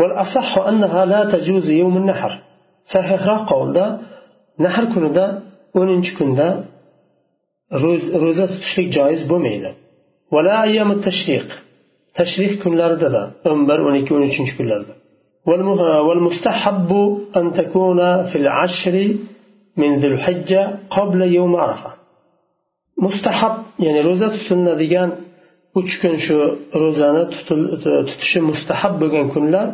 والأصح 0.00 0.50
أنها 0.70 1.02
لا 1.12 1.20
تجوز 1.32 1.66
يوم 1.82 1.94
النحر 2.02 2.32
sahihroq 2.94 3.42
qavlda 3.50 3.84
nahr 4.64 4.84
kunida 4.94 5.26
o'ninchi 5.80 6.12
kunda 6.18 6.48
ro'za 8.22 8.46
tutishlik 8.52 8.88
joiz 8.96 9.22
bo'lmaydi 9.30 9.70
vala 10.34 10.52
ayyamu 10.64 10.94
tashriq 11.06 11.48
tashrih 12.18 12.52
kunlaridada 12.62 13.22
o'n 13.50 13.60
bir 13.68 13.78
o'n 13.86 13.94
ikki 14.00 14.12
o'n 14.16 14.24
uchinchi 14.30 14.54
kunlarda 14.58 14.92
والمستحب 16.07 16.91
أن 17.37 17.45
تكون 17.51 17.99
في 18.29 18.37
العشر 18.43 18.95
من 19.77 19.95
ذي 19.95 20.07
الحجة 20.07 20.79
قبل 20.89 21.21
يوم 21.21 21.55
عرفة 21.55 22.01
mustahab 23.05 23.55
ya'ni 23.85 24.01
ro'za 24.09 24.27
tutiladigan 24.35 25.09
uch 25.79 25.91
kun 26.01 26.15
shu 26.25 26.37
ro'zani 26.81 27.23
tutishi 28.07 28.39
mustahab 28.49 28.93
bo'lgan 29.01 29.25
kunlar 29.33 29.67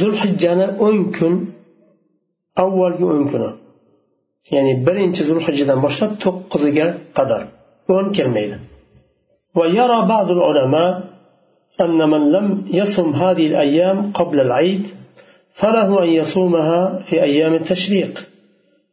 zulhijjani 0.00 0.66
o'n 0.86 0.98
kun 1.16 1.34
avvalgi 2.64 3.04
o'n 3.12 3.24
kuni 3.32 3.50
ya'ni 4.54 4.72
birinchi 4.86 5.22
zulhijjadan 5.30 5.78
boshlab 5.86 6.12
to'qqiziga 6.24 6.86
qadar 7.18 7.42
o'n 7.94 8.06
العلماء 10.36 11.09
أن 11.80 12.10
من 12.10 12.32
لم 12.32 12.64
يصم 12.72 13.10
هذه 13.12 13.46
الأيام 13.46 14.12
قبل 14.12 14.40
العيد 14.40 14.86
فله 15.54 16.02
أن 16.04 16.08
يصومها 16.08 17.02
في 17.10 17.22
أيام 17.22 17.54
التشريق 17.54 18.28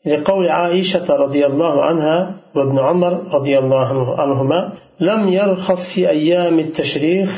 لقول 0.06 0.50
عائشة 0.50 1.16
رضي 1.16 1.46
الله 1.46 1.84
عنها 1.86 2.38
وابن 2.56 2.80
عمر 2.80 3.14
رضي 3.34 3.60
الله 3.60 4.22
عنهما 4.22 4.74
لم 5.00 5.28
يرخص 5.28 5.96
في 5.96 6.10
أيام 6.10 6.60
التشريخ 6.60 7.30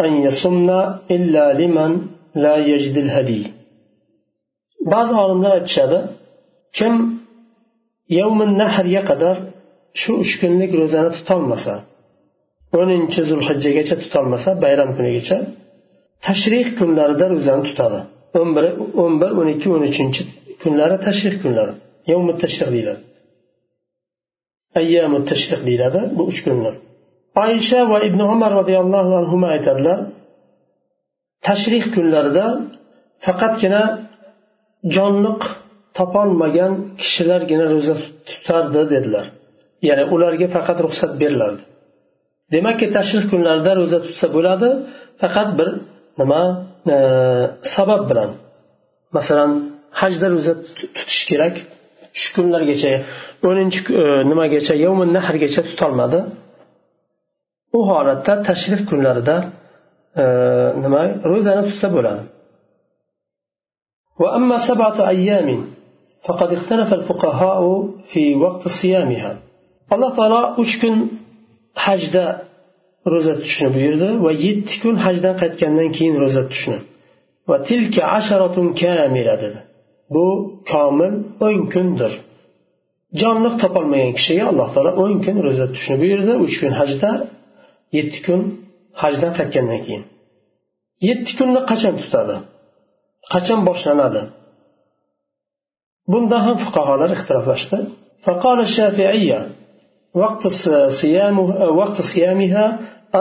أن 0.00 0.12
يصمن 0.22 0.70
إلا 1.10 1.52
لمن 1.52 2.06
لا 2.34 2.56
يجد 2.56 2.96
الهدي. 2.96 3.52
بعض 4.86 5.08
olimlar 5.14 5.52
aytishadi 5.58 5.98
yovmin 8.18 8.50
nahrga 8.62 9.02
qadar 9.10 9.36
shu 10.00 10.12
uch 10.22 10.32
kunlik 10.40 10.72
ro'zani 10.80 11.10
tutolmasa 11.16 11.74
o'ninchi 12.80 13.20
zulhijjagacha 13.30 13.96
tutolmasa 14.02 14.50
bayram 14.64 14.90
kunigacha 14.96 15.38
tashrih 16.26 16.66
kunlarida 16.78 17.26
ro'zani 17.32 17.62
tutadi. 17.68 18.00
O'n 18.40 18.48
bir 18.56 18.64
o'n 19.02 19.14
bir 19.20 19.30
o'n 19.40 19.48
ikki 19.54 19.68
o'n 19.74 19.82
uchinchi 19.90 20.22
kunlari 20.62 20.96
tashrih 21.06 21.36
kunlari. 21.42 21.74
Yovmi 22.12 22.34
tashrih 22.42 22.68
deyiladi. 22.74 23.02
Ayyamu 24.80 25.18
tashrih 25.30 25.60
deyiladi 25.68 26.00
bu 26.16 26.22
uch 26.30 26.40
kunlar. 26.46 26.74
Oysha 27.44 27.80
va 27.92 27.98
ibn 28.08 28.20
umar 28.34 28.50
roziyallohu 28.60 29.12
anhu 29.20 29.36
aytadilar 29.54 29.98
tashrih 31.46 31.84
kunlarida 31.94 32.46
faqatgina 33.26 33.82
jonliq 34.96 35.42
topolmagan 35.98 36.72
kishilargina 37.00 37.66
ro'za 37.74 37.94
tutardi 38.28 38.82
dedilar. 38.92 39.26
Ya'ni 39.88 40.04
ularga 40.14 40.46
faqat 40.56 40.78
ruxsat 40.86 41.12
berilardi. 41.22 41.62
demakki 42.53 42.87
tashrih 42.97 43.25
kunlarida 43.31 43.71
ro'za 43.79 43.99
tutsa 44.05 44.27
bo'ladi 44.35 44.69
faqat 45.21 45.49
bir 45.59 45.69
nima 46.19 46.41
e, 46.95 46.97
sabab 47.75 48.01
bilan 48.09 48.29
masalan 49.17 49.51
hajda 50.01 50.27
ro'za 50.33 50.53
tutish 50.77 51.21
kerak 51.29 51.55
shu 52.21 52.29
kunlargacha 52.35 52.93
o'ninchi 53.47 53.79
e, 54.01 54.03
nimagacha 54.29 54.73
yovmin 54.85 55.09
nahrgacha 55.17 55.61
tutolmadi 55.69 56.19
u 57.77 57.79
holatda 57.89 58.33
tashrif 58.47 58.81
kunlarida 58.89 59.35
e, 60.21 60.23
nima 60.83 61.01
ro'zani 61.31 61.63
tutsa 61.69 61.89
bo'ladi 61.97 62.23
وأما 64.21 64.57
سبعة 64.69 64.97
أيام 65.15 65.49
فقد 66.27 66.49
اختلف 66.57 66.93
الفقهاء 66.93 67.59
في 68.11 68.35
وقت 68.35 68.63
صيامها 68.81 69.31
alloh 69.93 70.11
taolo 70.15 70.41
uch 70.63 70.73
kun 70.81 70.95
hajda 71.84 72.24
ro'za 73.12 73.32
tutishni 73.38 73.68
buyurdi 73.76 74.08
va 74.24 74.32
yetti 74.46 74.74
kun 74.82 74.94
hajdan 75.06 75.34
qaytgandan 75.42 75.88
keyin 75.96 76.16
ro'za 76.22 76.42
tutishni. 76.46 76.78
Va 77.48 77.56
tilka 77.68 78.02
asharatun 78.18 78.66
kamila 78.80 79.34
dedi. 79.42 79.58
Bu 80.14 80.24
komil 80.70 81.14
o'n 81.46 81.58
kundir. 81.74 82.12
Jonliq 83.20 83.54
topolmagan 83.62 84.12
kishiga 84.18 84.44
alloh 84.50 84.68
taolo 84.74 84.92
o'n 85.02 85.14
kun 85.24 85.36
ro'za 85.46 85.64
tutishni 85.70 85.96
buyurdi 86.02 86.32
uch 86.44 86.54
kun 86.60 86.72
hajda 86.80 87.10
yetti 87.96 88.18
kun 88.26 88.40
hajdan 89.02 89.32
qaytgandan 89.38 89.80
keyin. 89.86 90.04
Yetti 91.08 91.32
kunni 91.38 91.60
qachon 91.70 91.94
tutadi? 92.02 92.36
Qachon 93.32 93.60
boshlanadi? 93.68 94.22
Bunda 96.12 96.36
ham 96.46 96.56
fuqarolar 96.64 97.10
ixtiroflashdi 97.16 97.78
وقت 100.23 100.43
صيامها 101.01 101.65
وقت 101.81 101.97
صيامها 102.13 102.65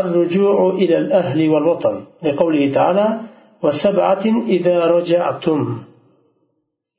الرجوع 0.01 0.59
إلى 0.83 0.97
الأهل 1.03 1.39
والوطن 1.53 1.97
لقوله 2.23 2.63
تعالى 2.75 3.07
وسبعة 3.63 4.25
إذا 4.57 4.77
رجعتم 4.97 5.61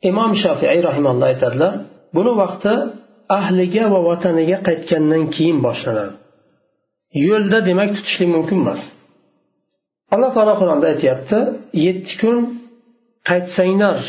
imom 0.09 0.31
shofiiy 0.43 0.79
rahimalloh 0.89 1.25
aytadilar 1.31 1.73
buni 2.15 2.31
vaqti 2.41 2.73
ahliga 3.37 3.83
va 3.93 3.99
vataniga 4.09 4.57
qaytgandan 4.67 5.23
keyin 5.35 5.57
boshlanadi 5.65 6.13
yo'lda 7.27 7.57
demak 7.69 7.89
tutishlik 7.95 8.29
mumkin 8.35 8.57
emas 8.63 8.81
alloh 10.13 10.29
taolo 10.35 10.53
qur'onda 10.61 10.85
aytyapti 10.93 11.39
yetti 11.85 12.13
kun 12.21 12.37
qaytsanglar 13.29 13.99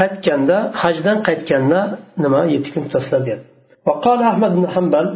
qaytganda 0.00 0.58
hajdan 0.82 1.18
qaytganda 1.28 1.80
nima 2.22 2.40
yetti 2.54 2.68
kun 2.74 2.82
tutasizlar 2.86 3.22
deyapti 3.26 3.49
وقال 3.86 4.22
أحمد 4.22 4.50
بن 4.50 4.66
حنبل 4.68 5.06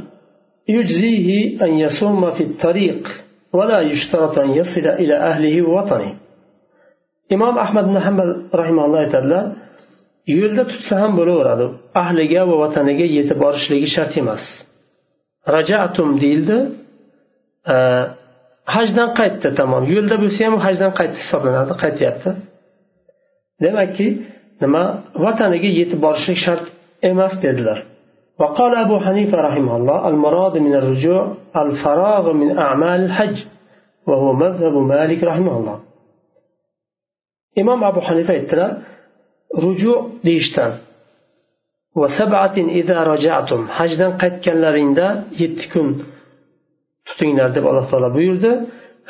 يجزيه 0.68 1.28
أن 1.64 1.70
يصوم 1.84 2.30
في 2.30 2.42
الطريق 2.48 3.08
ولا 3.52 3.80
يشترط 3.80 4.38
أن 4.38 4.50
يصل 4.50 4.86
إلى 5.00 5.16
أهله 5.16 5.62
ووطنه 5.62 6.14
إمام 7.32 7.58
أحمد 7.58 7.84
بن 7.84 7.98
حنبل 8.00 8.28
رحمه 8.54 8.84
الله 8.84 9.08
تعالى 9.08 9.40
yo'lda 10.38 10.62
tutsa 10.70 10.94
ham 11.02 11.12
bo'laveradi 11.18 11.66
ahliga 12.02 12.42
va 12.50 12.56
vataniga 12.64 13.06
yetib 13.16 13.38
borishligi 13.44 13.88
shart 13.96 14.12
emas 14.22 14.42
rajatum 15.56 16.08
deyildi 16.22 16.58
hajdan 18.74 19.08
qaytdi 19.20 19.48
tamom 19.60 19.84
yo'lda 19.94 20.16
bo'lsa 20.22 20.40
ham 20.46 20.56
hajdan 20.66 20.92
qaytdi 20.98 21.16
hisoblanadi 21.24 21.74
qaytyapti 21.82 22.30
demakki 23.64 24.08
nima 24.62 24.82
vataniga 25.24 25.70
yetib 25.80 26.00
borishlik 26.06 26.38
shart 26.46 26.64
emas 27.10 27.32
dedilar 27.44 27.78
وقال 28.40 28.72
أبو 28.84 28.96
حنيفة 28.98 29.38
رحمه 29.48 29.76
الله 29.76 30.08
المراد 30.08 30.54
من 30.66 30.74
الرجوع 30.80 31.22
الفراغ 31.56 32.24
من 32.32 32.58
أعمال 32.58 33.00
الحج 33.04 33.36
وهو 34.08 34.32
مذهب 34.32 34.74
مالك 34.92 35.20
رحمه 35.30 35.54
الله 35.58 35.78
إمام 37.58 37.84
أبو 37.84 38.00
حنيفة 38.00 38.32
aytdilar 38.34 38.70
ruju 39.62 39.94
deyishdan 40.26 40.72
hajdan 43.78 44.12
qaytganlaringda 44.22 45.06
yetti 45.42 45.66
kun 45.72 45.88
tutinglar 47.06 47.48
deb 47.56 47.64
alloh 47.70 47.86
taolo 47.90 48.08
buyurdi 48.16 48.52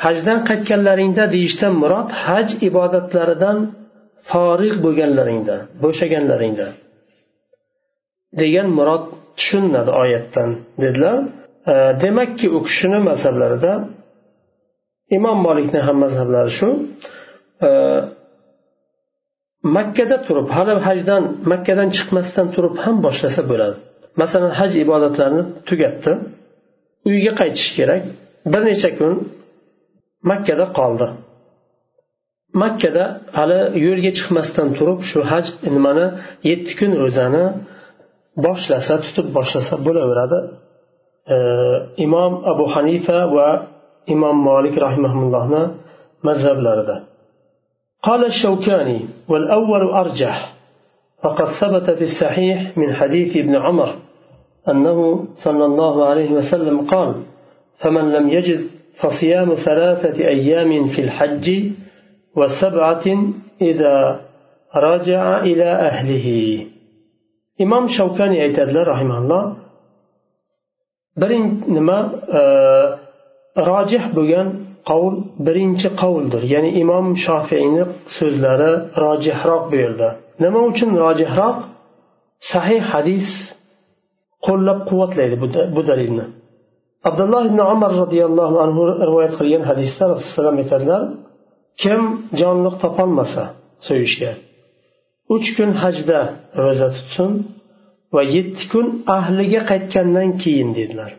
hajdan 0.05 0.39
qaytganlaringda 0.49 1.23
deyishdan 1.35 1.73
murod 1.81 2.09
haj 2.25 2.47
ibodatlaridan 2.69 3.57
forig' 4.31 4.77
bo'lganlaringda 4.85 5.55
bo'shaganlaringda 5.83 6.67
degan 8.40 8.68
murod 8.78 9.04
tushuniladi 9.38 9.90
oyatdan 10.02 10.50
dedilar. 10.82 11.16
Demakki 12.02 12.46
u 12.56 12.58
kishini 12.68 12.98
mazhablarida 13.08 13.72
imom 15.16 15.38
molikni 15.46 15.80
ham 15.86 15.96
mazhablari 16.04 16.52
shu 16.58 16.68
makkada 19.76 20.16
turib 20.26 20.48
hali 20.56 20.72
hajdan 20.88 21.22
makkadan 21.52 21.88
chiqmasdan 21.96 22.46
turib 22.54 22.74
ham 22.84 22.96
boshlasa 23.06 23.42
bo'ladi. 23.50 23.76
Masalan 24.20 24.52
haj 24.60 24.72
ibodatlarini 24.84 25.42
tugatdi. 25.68 26.12
Uyiga 27.08 27.32
qaytishi 27.40 27.70
kerak. 27.78 28.02
Bir 28.52 28.62
necha 28.70 28.90
kun 28.98 29.12
makkada 30.30 30.66
qoldi. 30.78 31.06
Makkada 32.62 33.04
hali 33.38 33.60
yo'lga 33.86 34.10
chiqmasdan 34.18 34.68
turib 34.78 34.98
shu 35.10 35.18
haj 35.32 35.46
nimani 35.74 36.06
yetti 36.50 36.72
kun 36.78 36.90
ro'zani 37.02 37.44
boshlasa 38.44 38.94
tutib 39.04 39.26
boshlasa 39.36 39.74
bo'laveradi 39.86 40.38
imom 42.04 42.32
abu 42.52 42.64
hanifa 42.74 43.18
va 43.36 43.48
imom 44.14 44.36
molik 44.48 44.74
rahimahullohni 44.86 45.62
mazhablarida. 46.28 46.96
قال 48.06 48.24
الشوكاني 48.24 49.00
والأول 49.28 49.82
أرجح 50.02 50.36
فقد 51.22 51.48
ثبت 51.60 51.90
في 51.98 52.04
الصحيح 52.10 52.78
من 52.78 52.94
حديث 52.94 53.36
ابن 53.36 53.54
عمر 53.56 53.90
أنه 54.68 54.98
صلى 55.34 55.64
الله 55.64 56.04
عليه 56.04 56.30
وسلم 56.32 56.76
قال 56.92 57.14
فمن 57.78 58.12
لم 58.12 58.28
يجد 58.28 58.60
فصيام 59.00 59.54
ثلاثة 59.54 60.18
أيام 60.28 60.86
في 60.86 61.00
الحج 61.02 61.46
وسبعة 62.36 63.04
إذا 63.60 64.20
رجع 64.76 65.40
إلى 65.40 65.64
أهله 65.64 66.26
imom 67.64 67.84
shavkani 67.96 68.36
aytadilar 68.44 68.84
rahimalloh. 68.92 69.44
Birinchi 71.20 71.54
nima 71.76 71.98
e, 72.38 72.42
rojih 73.68 74.04
bo'lgan 74.16 74.48
qavul 74.88 75.14
birinchi 75.46 75.88
qavuldir. 76.00 76.42
Ya'ni 76.54 76.70
imom 76.82 77.06
shofiyni 77.26 77.82
so'zlari 78.16 78.72
rojihroq 79.04 79.62
bu 79.70 79.76
yerda 79.84 80.08
nima 80.44 80.60
uchun 80.70 80.90
rojihroq? 81.04 81.56
Sahih 82.52 82.82
hadis 82.92 83.28
qo'llab 84.46 84.78
quvvatlaydi 84.88 85.36
bu 85.76 85.82
dalilni. 85.90 86.26
Abdulloh 87.08 87.42
ibn 87.50 87.60
umar 87.74 87.92
roziyallohu 88.02 88.56
anhu 88.64 88.82
rivoyat 89.08 89.34
qilgan 89.38 89.62
hadisda 89.70 90.04
rasulullohu 90.12 90.32
alayhi 90.32 90.38
vasallam 90.38 90.58
aytadilar 90.62 91.02
kim 91.82 92.00
jonliq 92.40 92.74
topolmasa 92.84 93.42
so'yishga 93.86 94.30
uch 95.34 95.48
kun 95.56 95.70
hajda 95.82 96.18
ro'za 96.62 96.88
tutsin 96.96 97.30
va 98.14 98.22
yetti 98.34 98.64
kun 98.72 98.86
ahliga 99.18 99.60
qaytgandan 99.70 100.28
keyin 100.42 100.70
dedilar. 100.78 101.10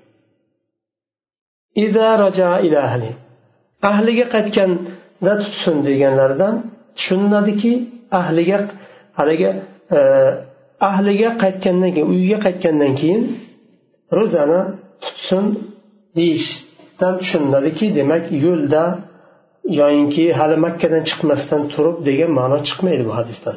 Ahliga 3.91 4.25
qaytganda 4.35 5.33
tutsin 5.43 5.75
deganlaridan 5.87 6.55
tushuniladiki 6.97 7.73
ahliga 8.19 8.57
haligi 9.19 9.49
e, 9.97 9.99
ahliga 10.89 11.29
qaytgandan 11.43 11.91
keyin 11.95 12.07
uyiga 12.13 12.37
qaytgandan 12.45 12.93
keyin 12.99 13.23
ro'zani 14.17 14.61
tutsin 15.03 15.45
deyishdan 16.17 17.13
tushuniladiki 17.21 17.85
demak 17.99 18.23
yo'lda 18.45 18.83
yoyinki 19.79 20.25
hali 20.39 20.57
makkadan 20.65 21.03
chiqmasdan 21.09 21.61
turib 21.73 21.97
degan 22.07 22.31
ma'no 22.39 22.57
chiqmaydi 22.67 23.03
bu 23.09 23.13
hadisdan 23.19 23.55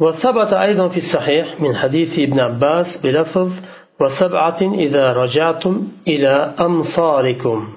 وثبت 0.00 0.52
أيضا 0.52 0.88
في 0.88 0.96
الصحيح 0.96 1.60
من 1.60 1.76
حديث 1.76 2.18
ابن 2.18 2.40
عباس 2.40 2.86
بلفظ 3.04 3.50
وسبعة 4.00 4.60
إذا 4.84 5.12
رجعتم 5.12 5.88
إلى 6.08 6.54
أمصاركم. 6.60 7.68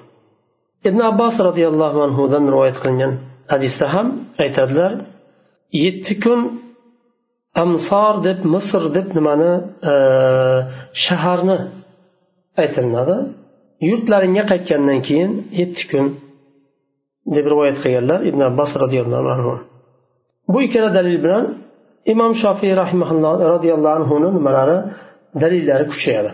ابن 0.86 1.02
عباس 1.02 1.40
رضي 1.40 1.68
الله 1.68 2.02
عنه 2.02 2.18
ذن 2.32 2.48
رواية 2.48 2.72
قلنين 2.72 3.18
حديث 3.50 3.82
هم 3.82 4.06
أي 4.40 4.48
تدلر 4.56 4.92
يتكن 5.74 6.50
أمصار 7.58 8.18
دب 8.18 8.46
مصر 8.46 8.86
دب 8.86 9.18
نمانا 9.18 9.70
آه، 9.84 10.60
شهرنا. 10.92 11.58
أي 12.58 12.68
تنظر 12.68 13.26
يرتلرين 13.82 14.36
يقيت 14.36 14.62
كننكين 14.68 15.30
يتكن. 15.52 16.06
دب 17.26 17.46
رواية 17.46 17.74
قلنين 17.84 18.10
ابن 18.10 18.42
عباس 18.42 18.76
رضي 18.76 19.00
الله 19.00 19.22
عنه. 19.32 19.72
bu 20.48 20.62
ikkala 20.62 20.94
dalil 20.94 21.16
bilan 21.24 21.44
imom 22.13 22.31
shofiy 22.41 22.73
rahimaulloh 22.81 23.33
roziyallohu 23.53 23.95
anhuni 23.99 24.29
nimalari 24.37 24.77
dalillari 25.41 25.85
kuchayadi 25.93 26.31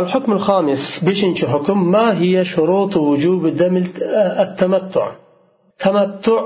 الحكم 0.00 0.32
الخامس 0.32 0.82
بشنش 1.06 1.44
حكم 1.44 1.78
ما 1.94 2.06
هي 2.20 2.44
شروط 2.44 2.96
وجوب 2.96 3.42
دم 3.60 3.76
التمتع 4.44 5.06
تمتع 5.82 6.40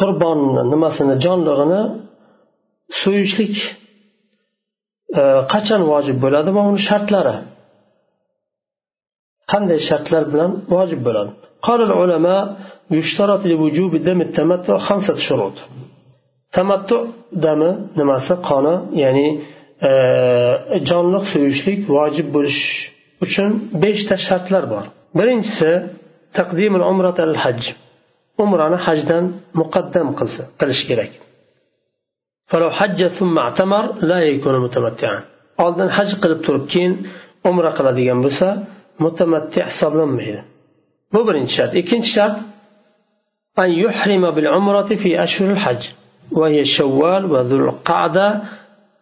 قربان 0.00 0.40
nimasini 0.72 1.14
jonlig'ini 1.24 1.80
so'yishlik 3.00 3.56
qachon 5.52 5.82
vojib 5.92 6.16
bo'ladi 6.24 6.50
va 6.56 6.62
uni 6.70 6.80
shartlari 6.88 7.36
qanday 9.52 9.78
shartlar 9.88 10.22
bilan 10.32 10.50
vojib 10.74 11.00
bo'ladi 11.06 11.32
قال 11.66 11.80
العلماء 11.88 12.42
يشترط 12.98 13.42
لوجوب 13.50 13.92
دم 14.06 14.20
التمتع 14.26 14.76
خمسة 14.86 15.16
شروط 15.26 15.56
تمتع 16.54 17.00
دم 17.44 17.60
nimasi 17.98 18.34
qoni 18.48 18.74
ya'ni 19.02 19.28
jonliq 20.88 21.24
so'yishlik 21.32 21.80
vojib 21.96 22.26
bo'lish 22.36 22.62
uchun 23.24 23.50
beshta 23.82 24.16
shartlar 24.26 24.64
bor 24.72 24.84
birinchisi 25.18 25.70
taqdimul 26.38 26.84
umrat 26.92 27.18
al 27.26 27.34
haj 27.42 27.60
umrani 28.44 28.78
hajdan 28.86 29.24
muqaddam 29.60 30.08
qilsa 30.18 30.42
qilish 30.60 30.84
kerak 30.90 31.12
فلو 32.50 32.70
حج 32.78 33.00
ثم 33.18 33.34
اعتمر 33.44 33.84
لا 34.10 34.18
يكون 34.30 34.54
متمتعا 34.64 35.18
oldin 35.64 35.88
haj 35.96 36.10
qilib 36.22 36.40
turib 36.46 36.64
keyin 36.72 36.92
umra 37.50 37.70
qiladigan 37.78 38.18
bo'lsa 38.24 38.48
mutamatти 39.04 39.60
hisoblanmaydi 39.68 40.40
bu 41.14 41.20
birinchi 41.28 41.52
shart 41.58 41.72
ikkinchi 41.80 42.10
shart 42.16 42.36
أن 43.58 43.70
يحرم 43.84 44.30
بالعمرة 44.30 44.90
في 45.02 45.22
أشهر 45.22 45.50
الحج 45.50 45.82
وهي 46.32 46.64
شوال 46.64 47.22
وذو 47.32 47.56
القعدة 47.56 48.42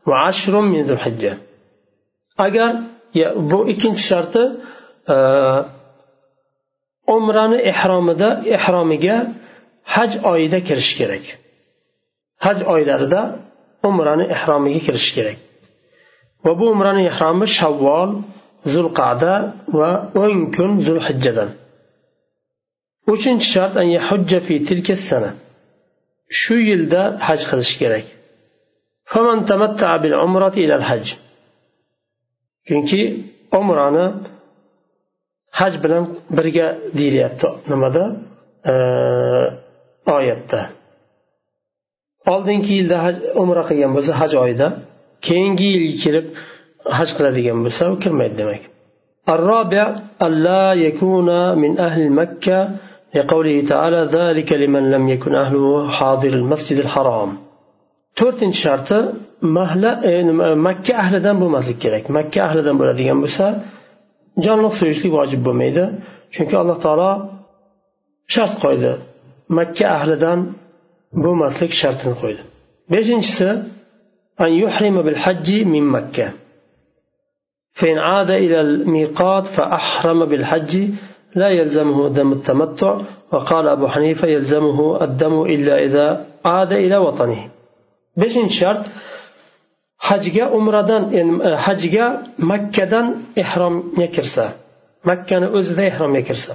وعشر 0.07 0.61
من 0.61 0.83
ذو 0.83 0.95
الحجة 0.95 1.39
agar 2.47 2.73
bu 3.51 3.59
ikkinchi 3.73 4.03
sharti 4.11 4.43
umrani 7.17 7.59
ehromida 7.71 8.29
ehromiga 8.57 9.17
haj 9.95 10.11
oyida 10.33 10.59
kirish 10.69 10.93
kerak 10.99 11.25
haj 12.45 12.59
oylarida 12.75 13.21
umrani 13.89 14.25
ehromiga 14.35 14.81
kirish 14.87 15.11
kerak 15.17 15.39
va 16.45 16.53
bu 16.59 16.65
umrani 16.75 17.03
ehromi 17.11 17.47
shavvol 17.59 18.11
zulqada 18.73 19.35
va 19.79 19.91
o'n 20.23 20.37
kun 20.57 20.71
zulhijjadan 20.87 21.51
uchinchi 23.13 23.47
shart 23.55 23.75
fi 24.47 24.55
tilka 24.69 24.95
sana 25.09 25.31
shu 26.41 26.55
yilda 26.71 27.01
haj 27.27 27.41
qilish 27.51 27.75
kerak 27.81 28.07
chunki 32.69 33.01
umrani 33.61 34.07
haj 35.59 35.75
bilan 35.85 36.05
birga 36.37 36.67
deyilyapti 36.99 37.49
nimada 37.71 38.05
oyatda 40.17 40.61
oldingi 42.33 42.73
yilda 42.79 42.97
umra 43.43 43.63
qilgan 43.69 43.91
bo'lsa 43.97 44.13
haj 44.21 44.33
oyida 44.45 44.67
keyingi 45.27 45.67
yilga 45.75 45.97
kelib 46.05 46.27
haj 46.99 47.09
qiladigan 47.17 47.59
bo'lsa 47.65 47.83
u 47.93 47.97
kirmaydi 48.05 48.37
demak 48.43 48.63
الرابع 49.35 49.87
ألا 50.27 50.65
يكون 50.87 51.59
من 51.63 51.73
أهل 51.81 52.03
مكة 52.21 52.59
لقوله 53.16 53.68
تعالى 53.70 54.10
ذلك 54.18 54.54
لمن 54.54 54.92
لم 54.92 55.10
يكن 55.10 55.36
أهله 55.36 55.90
حاضر 55.90 56.28
المسجد 56.28 56.78
الحرام. 56.78 57.38
تورتين 58.16 58.52
شرطة 58.52 59.14
مهلا 59.42 60.24
مكة 60.56 60.96
أهل 60.96 61.22
دم 61.22 61.40
بمزك 61.40 61.78
كرك 61.84 62.12
مكة 62.12 62.42
أهل 62.42 62.64
دم 62.64 62.78
بلا 62.78 62.94
ديان 62.94 63.22
بسا 63.22 63.66
جان 64.38 64.60
واجب 65.06 65.44
بميدا 65.44 66.00
شنك 66.32 66.56
الله 66.56 66.78
تعالى 66.78 67.30
شرط 68.28 68.66
قيدا 68.66 68.98
مكة 69.50 69.86
أهل 69.88 70.20
دم 70.20 70.54
بمزك 71.14 71.72
شرط 71.72 72.18
قيدا 72.22 72.44
بيجن 72.90 73.22
أن 74.42 74.52
يحرم 74.64 75.02
بالحج 75.02 75.64
من 75.64 75.84
مكة 75.84 76.34
فإن 77.74 77.98
عاد 77.98 78.32
إلى 78.32 78.62
الميقات 78.62 79.46
فأحرم 79.46 80.26
بالحج 80.26 80.90
لا 81.41 81.49
يلزمه 81.59 81.99
دم 82.09 82.33
التمتع 82.33 82.93
وقال 83.33 83.65
أبو 83.69 83.87
حنيفة 83.95 84.27
يلزمه 84.29 84.79
الدم 85.05 85.35
إلا 85.55 85.75
إذا 85.87 86.07
عاد 86.45 86.73
إلى 86.73 86.97
وطنه 87.07 87.43
beshinchi 88.21 88.55
shart 88.61 88.83
hajga 90.09 90.45
umradan 90.59 91.03
hajga 91.67 92.07
makkadan 92.51 93.07
ehromga 93.43 94.07
kirsa 94.17 94.45
makkani 95.09 95.47
o'zida 95.59 95.83
ehromga 95.91 96.23
kirsa 96.29 96.53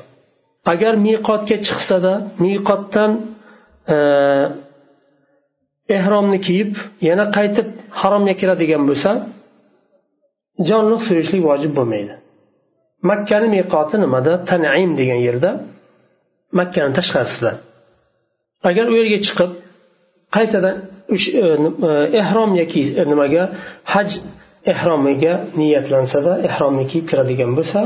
agar 0.73 0.93
miqotga 1.05 1.57
chiqsada 1.67 2.13
miqotdan 2.43 3.11
ehromni 5.97 6.39
kiyib 6.47 6.71
yana 7.07 7.25
qaytib 7.37 7.67
haromga 7.99 8.33
kiradigan 8.39 8.83
bo'lsa 8.89 9.11
jonliq 10.69 11.01
so'yishlik 11.07 11.41
vojib 11.49 11.71
bo'lmaydi 11.77 12.13
Makkani 13.10 13.48
miqoti 13.56 13.96
nimada? 14.04 14.32
Tanim 14.50 14.90
degan 15.00 15.20
yerda 15.26 15.50
makkani 16.58 16.92
tashqarisida. 16.98 17.52
Agar 18.68 18.86
u 18.92 18.94
yerga 19.00 19.18
chiqib 19.26 19.50
qaytadan 20.36 20.76
e, 21.14 21.16
e, 21.88 21.90
ehrom 22.20 22.50
yoki 22.60 22.82
e, 23.00 23.02
nimaga 23.12 23.44
haj 23.92 24.08
ehromiga 24.72 25.34
niyatlansada 25.60 26.32
ehromni 26.48 26.84
kiyib 26.90 27.06
kiradigan 27.10 27.52
bo'lsa 27.58 27.80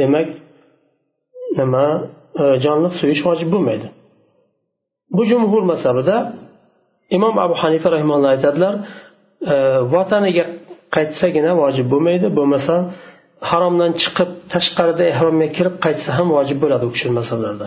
demak 0.00 0.28
nima 1.58 1.86
jonliq 2.64 2.94
so'yish 3.00 3.22
vojib 3.28 3.48
bo'lmaydi. 3.54 3.86
Bu 5.16 5.22
jumhur 5.30 5.62
mazhabida 5.72 6.16
imom 7.16 7.34
abu 7.44 7.54
hanifa 7.62 7.88
rahimalloh 7.94 8.30
aytadilar 8.34 8.74
vataniga 9.94 10.44
qaytsagina 10.96 11.52
vojib 11.62 11.86
bo'lmaydi 11.92 12.26
bo'lmasa 12.38 12.74
haromdan 13.50 13.92
chiqib 14.02 14.30
tashqarida 14.54 15.04
ehromga 15.12 15.48
kirib 15.56 15.76
qaytsa 15.84 16.08
ham 16.18 16.28
vojib 16.36 16.58
bo'ladi 16.64 16.84
u 16.88 16.90
kishi 16.94 17.08
masalalarda 17.20 17.66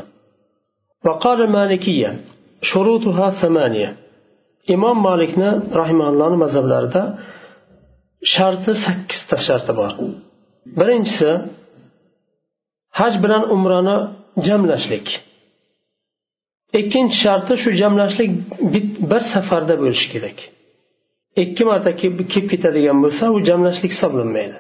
imom 4.76 4.98
malikni 5.10 5.50
rahimallohni 5.80 6.38
mazhablarida 6.44 7.02
sharti 8.34 8.72
sakkizta 8.86 9.38
sharti 9.48 9.72
bor. 9.80 9.92
Birinchisi 10.80 11.30
haj 13.00 13.14
bilan 13.24 13.44
umrani 13.56 13.98
jamlashlik. 14.48 15.08
Ikkinchi 16.80 17.18
sharti 17.24 17.54
shu 17.64 17.70
jamlashlik 17.82 18.32
bir 19.12 19.22
safarda 19.34 19.76
bo'lishi 19.82 20.08
kerak. 20.14 20.38
Ikki 21.44 21.64
marta 21.70 21.92
kelib 22.02 22.20
ketadigan 22.52 22.98
bo'lsa 23.04 23.24
u 23.36 23.38
jamlashlik 23.50 23.92
hisoblanmaydi. 23.96 24.58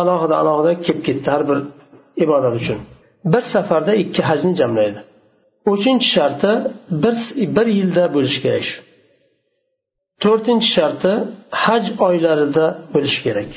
Alohida 0.00 0.34
alohida 0.42 0.72
kelib 0.84 1.02
ketdi 1.06 1.28
har 1.34 1.42
bir 1.50 1.58
ibodat 2.24 2.54
uchun. 2.60 2.78
Bir 3.32 3.42
safarda 3.54 3.92
ikki 4.02 4.22
hajni 4.28 4.52
jamlaydi. 4.60 5.00
Uchinchi 5.72 6.08
sharti 6.16 6.52
bir 7.02 7.16
bir 7.56 7.66
yilda 7.78 8.04
bo'lishi 8.14 8.40
kerak 8.44 8.64
shu. 8.70 8.78
To'rtinchi 10.22 10.68
sharti 10.76 11.12
haj 11.64 11.84
oylarida 12.06 12.66
bo'lishi 12.94 13.20
kerak. 13.26 13.50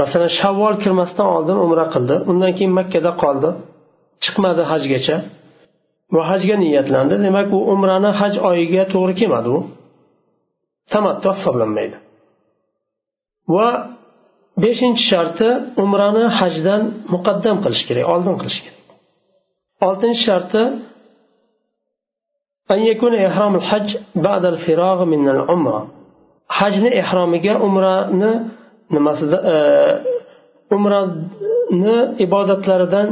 Masalan 0.00 0.30
shavvol 0.40 0.74
kirmasdan 0.82 1.26
oldin 1.36 1.56
umra 1.64 1.86
qildi 1.94 2.16
undan 2.30 2.52
keyin 2.56 2.72
makkada 2.80 3.10
qoldi 3.22 3.48
chiqmadi 4.24 4.62
hajgacha. 4.72 5.16
Va 6.14 6.22
hajga 6.30 6.56
niyatlandi 6.64 7.14
demak 7.26 7.48
u 7.56 7.58
umrani 7.74 8.10
haj 8.20 8.34
oyiga 8.50 8.82
to'g'ri 8.94 9.14
kelmadi 9.20 9.48
u. 9.56 9.58
Tamattu 10.92 11.28
hisoblanmaydi. 11.36 11.96
Va 13.54 13.68
beshinchi 14.62 15.02
sharti 15.10 15.48
umrani 15.82 16.24
hajdan 16.38 16.82
muqaddam 17.14 17.56
qilish 17.64 17.84
kerak 17.88 18.04
oldin 18.14 18.34
qilish 18.40 18.58
kerak. 18.64 18.86
Oltinchi 19.86 20.22
sharti 20.28 20.62
hajni 26.58 26.88
ehromiga 27.00 27.54
umrani 27.66 28.32
nimasida 28.94 29.38
e, 29.52 29.56
umrani 30.76 31.96
ibodatlaridan 32.24 33.08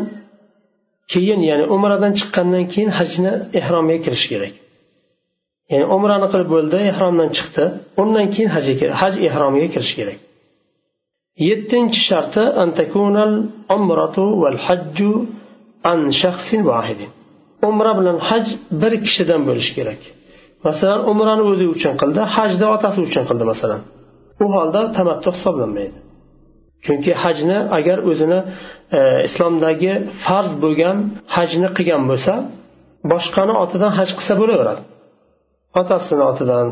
keyin 1.12 1.40
ya'ni 1.50 1.64
umradan 1.74 2.12
chiqqandan 2.18 2.64
keyin 2.72 2.90
hajni 2.98 3.33
ehromiga 3.59 4.00
kirish 4.05 4.26
kerak. 4.33 4.55
Ya'ni 5.72 5.87
umrani 5.96 6.26
qilib 6.33 6.48
bo'ldi 6.55 6.78
ehromdan 6.90 7.31
chiqdi 7.37 7.64
undan 8.02 8.26
keyin 8.35 8.50
haj 9.00 9.14
ehromiga 9.28 9.68
kirish 9.74 9.94
kerak. 10.00 10.18
Yettinchi 11.49 12.01
sharti 12.09 12.42
an 15.90 16.01
shaxsin 16.23 16.61
vahidin 16.71 17.11
umra 17.68 17.92
bilan 17.99 18.18
haj 18.29 18.45
bir 18.83 18.92
kishidan 19.05 19.40
bo'lishi 19.49 19.73
kerak. 19.79 20.01
Masalan 20.66 21.01
umrani 21.11 21.45
o'zi 21.53 21.66
uchun 21.75 21.95
qildi 22.01 22.21
hajni 22.37 22.66
otasi 22.77 22.99
uchun 23.09 23.25
qildi 23.29 23.45
masalan. 23.53 23.81
U 24.45 24.47
holda 24.55 24.81
tamattu 24.97 25.29
hisoblanmaydi. 25.37 25.99
Chunki 26.85 27.12
hajni 27.23 27.59
agar 27.79 27.99
o'zini 28.11 28.40
e, 28.99 29.01
islomdagi 29.29 29.92
farz 30.25 30.53
bo'lgan 30.64 30.97
hajni 31.37 31.68
qilgan 31.77 32.03
bo'lsa 32.11 32.35
boshqani 33.12 33.55
otidan 33.64 33.92
haj 33.99 34.11
qilsa 34.18 34.35
bo'laveradi. 34.40 34.83
Otasini 35.81 36.25
otidan 36.33 36.66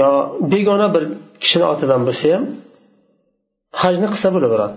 yo 0.00 0.10
begona 0.52 0.88
bir 0.94 1.04
kishini 1.42 1.66
otidan 1.72 2.00
bo'lsa 2.08 2.26
ham 2.34 2.44
hajni 3.82 4.06
qilsa 4.12 4.28
bo'laveradi 4.34 4.76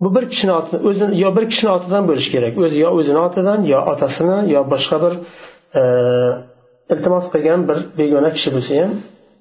bu 0.00 0.14
bir 0.14 0.24
kishini 0.32 0.52
otidan 0.52 0.80
o'zini 0.88 1.12
yo 1.24 1.28
bir 1.36 1.44
kishini 1.50 1.70
otidan 1.76 2.02
bo'lishi 2.08 2.30
kerak. 2.34 2.52
O'zi 2.64 2.78
yo 2.84 2.90
o'zini 2.98 3.20
otidan 3.28 3.60
yo 3.72 3.78
otasini 3.92 4.38
yo 4.54 4.60
boshqa 4.72 4.96
bir 5.04 5.14
e, 5.80 5.82
iltimos 6.92 7.26
qilgan 7.34 7.60
bir 7.68 7.78
begona 7.98 8.30
kishi 8.36 8.50
bo'lsa 8.56 8.72
ham 8.82 8.92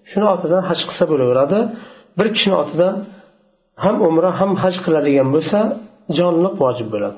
shuni 0.10 0.26
otidan 0.36 0.62
haj 0.70 0.80
qilsa 0.90 1.06
bo'laveradi. 1.12 1.60
Bir 2.20 2.28
kishini 2.36 2.56
otidan 2.64 2.94
ham 3.84 3.96
umra 4.08 4.30
ham 4.40 4.52
haj 4.64 4.76
qiladigan 4.86 5.28
bo'lsa 5.36 5.60
jonliq 6.18 6.54
vojib 6.64 6.88
bo'ladi. 6.94 7.18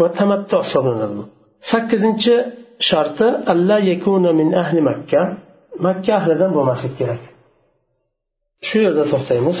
Va 0.00 0.08
tamattu 0.18 0.56
hisoblanadi 0.64 1.14
bu. 1.18 1.24
Sakkizinchi 1.70 2.34
sharti 2.88 3.28
alla 3.52 3.76
yakuna 3.92 4.30
min 4.40 4.48
ahli 4.62 4.80
makka. 4.90 5.22
Makka 5.86 6.12
ahlidan 6.20 6.50
bo'lmasligi 6.56 6.96
kerak. 7.00 7.22
Shu 8.68 8.76
yerda 8.86 9.04
to'xtaymiz. 9.12 9.60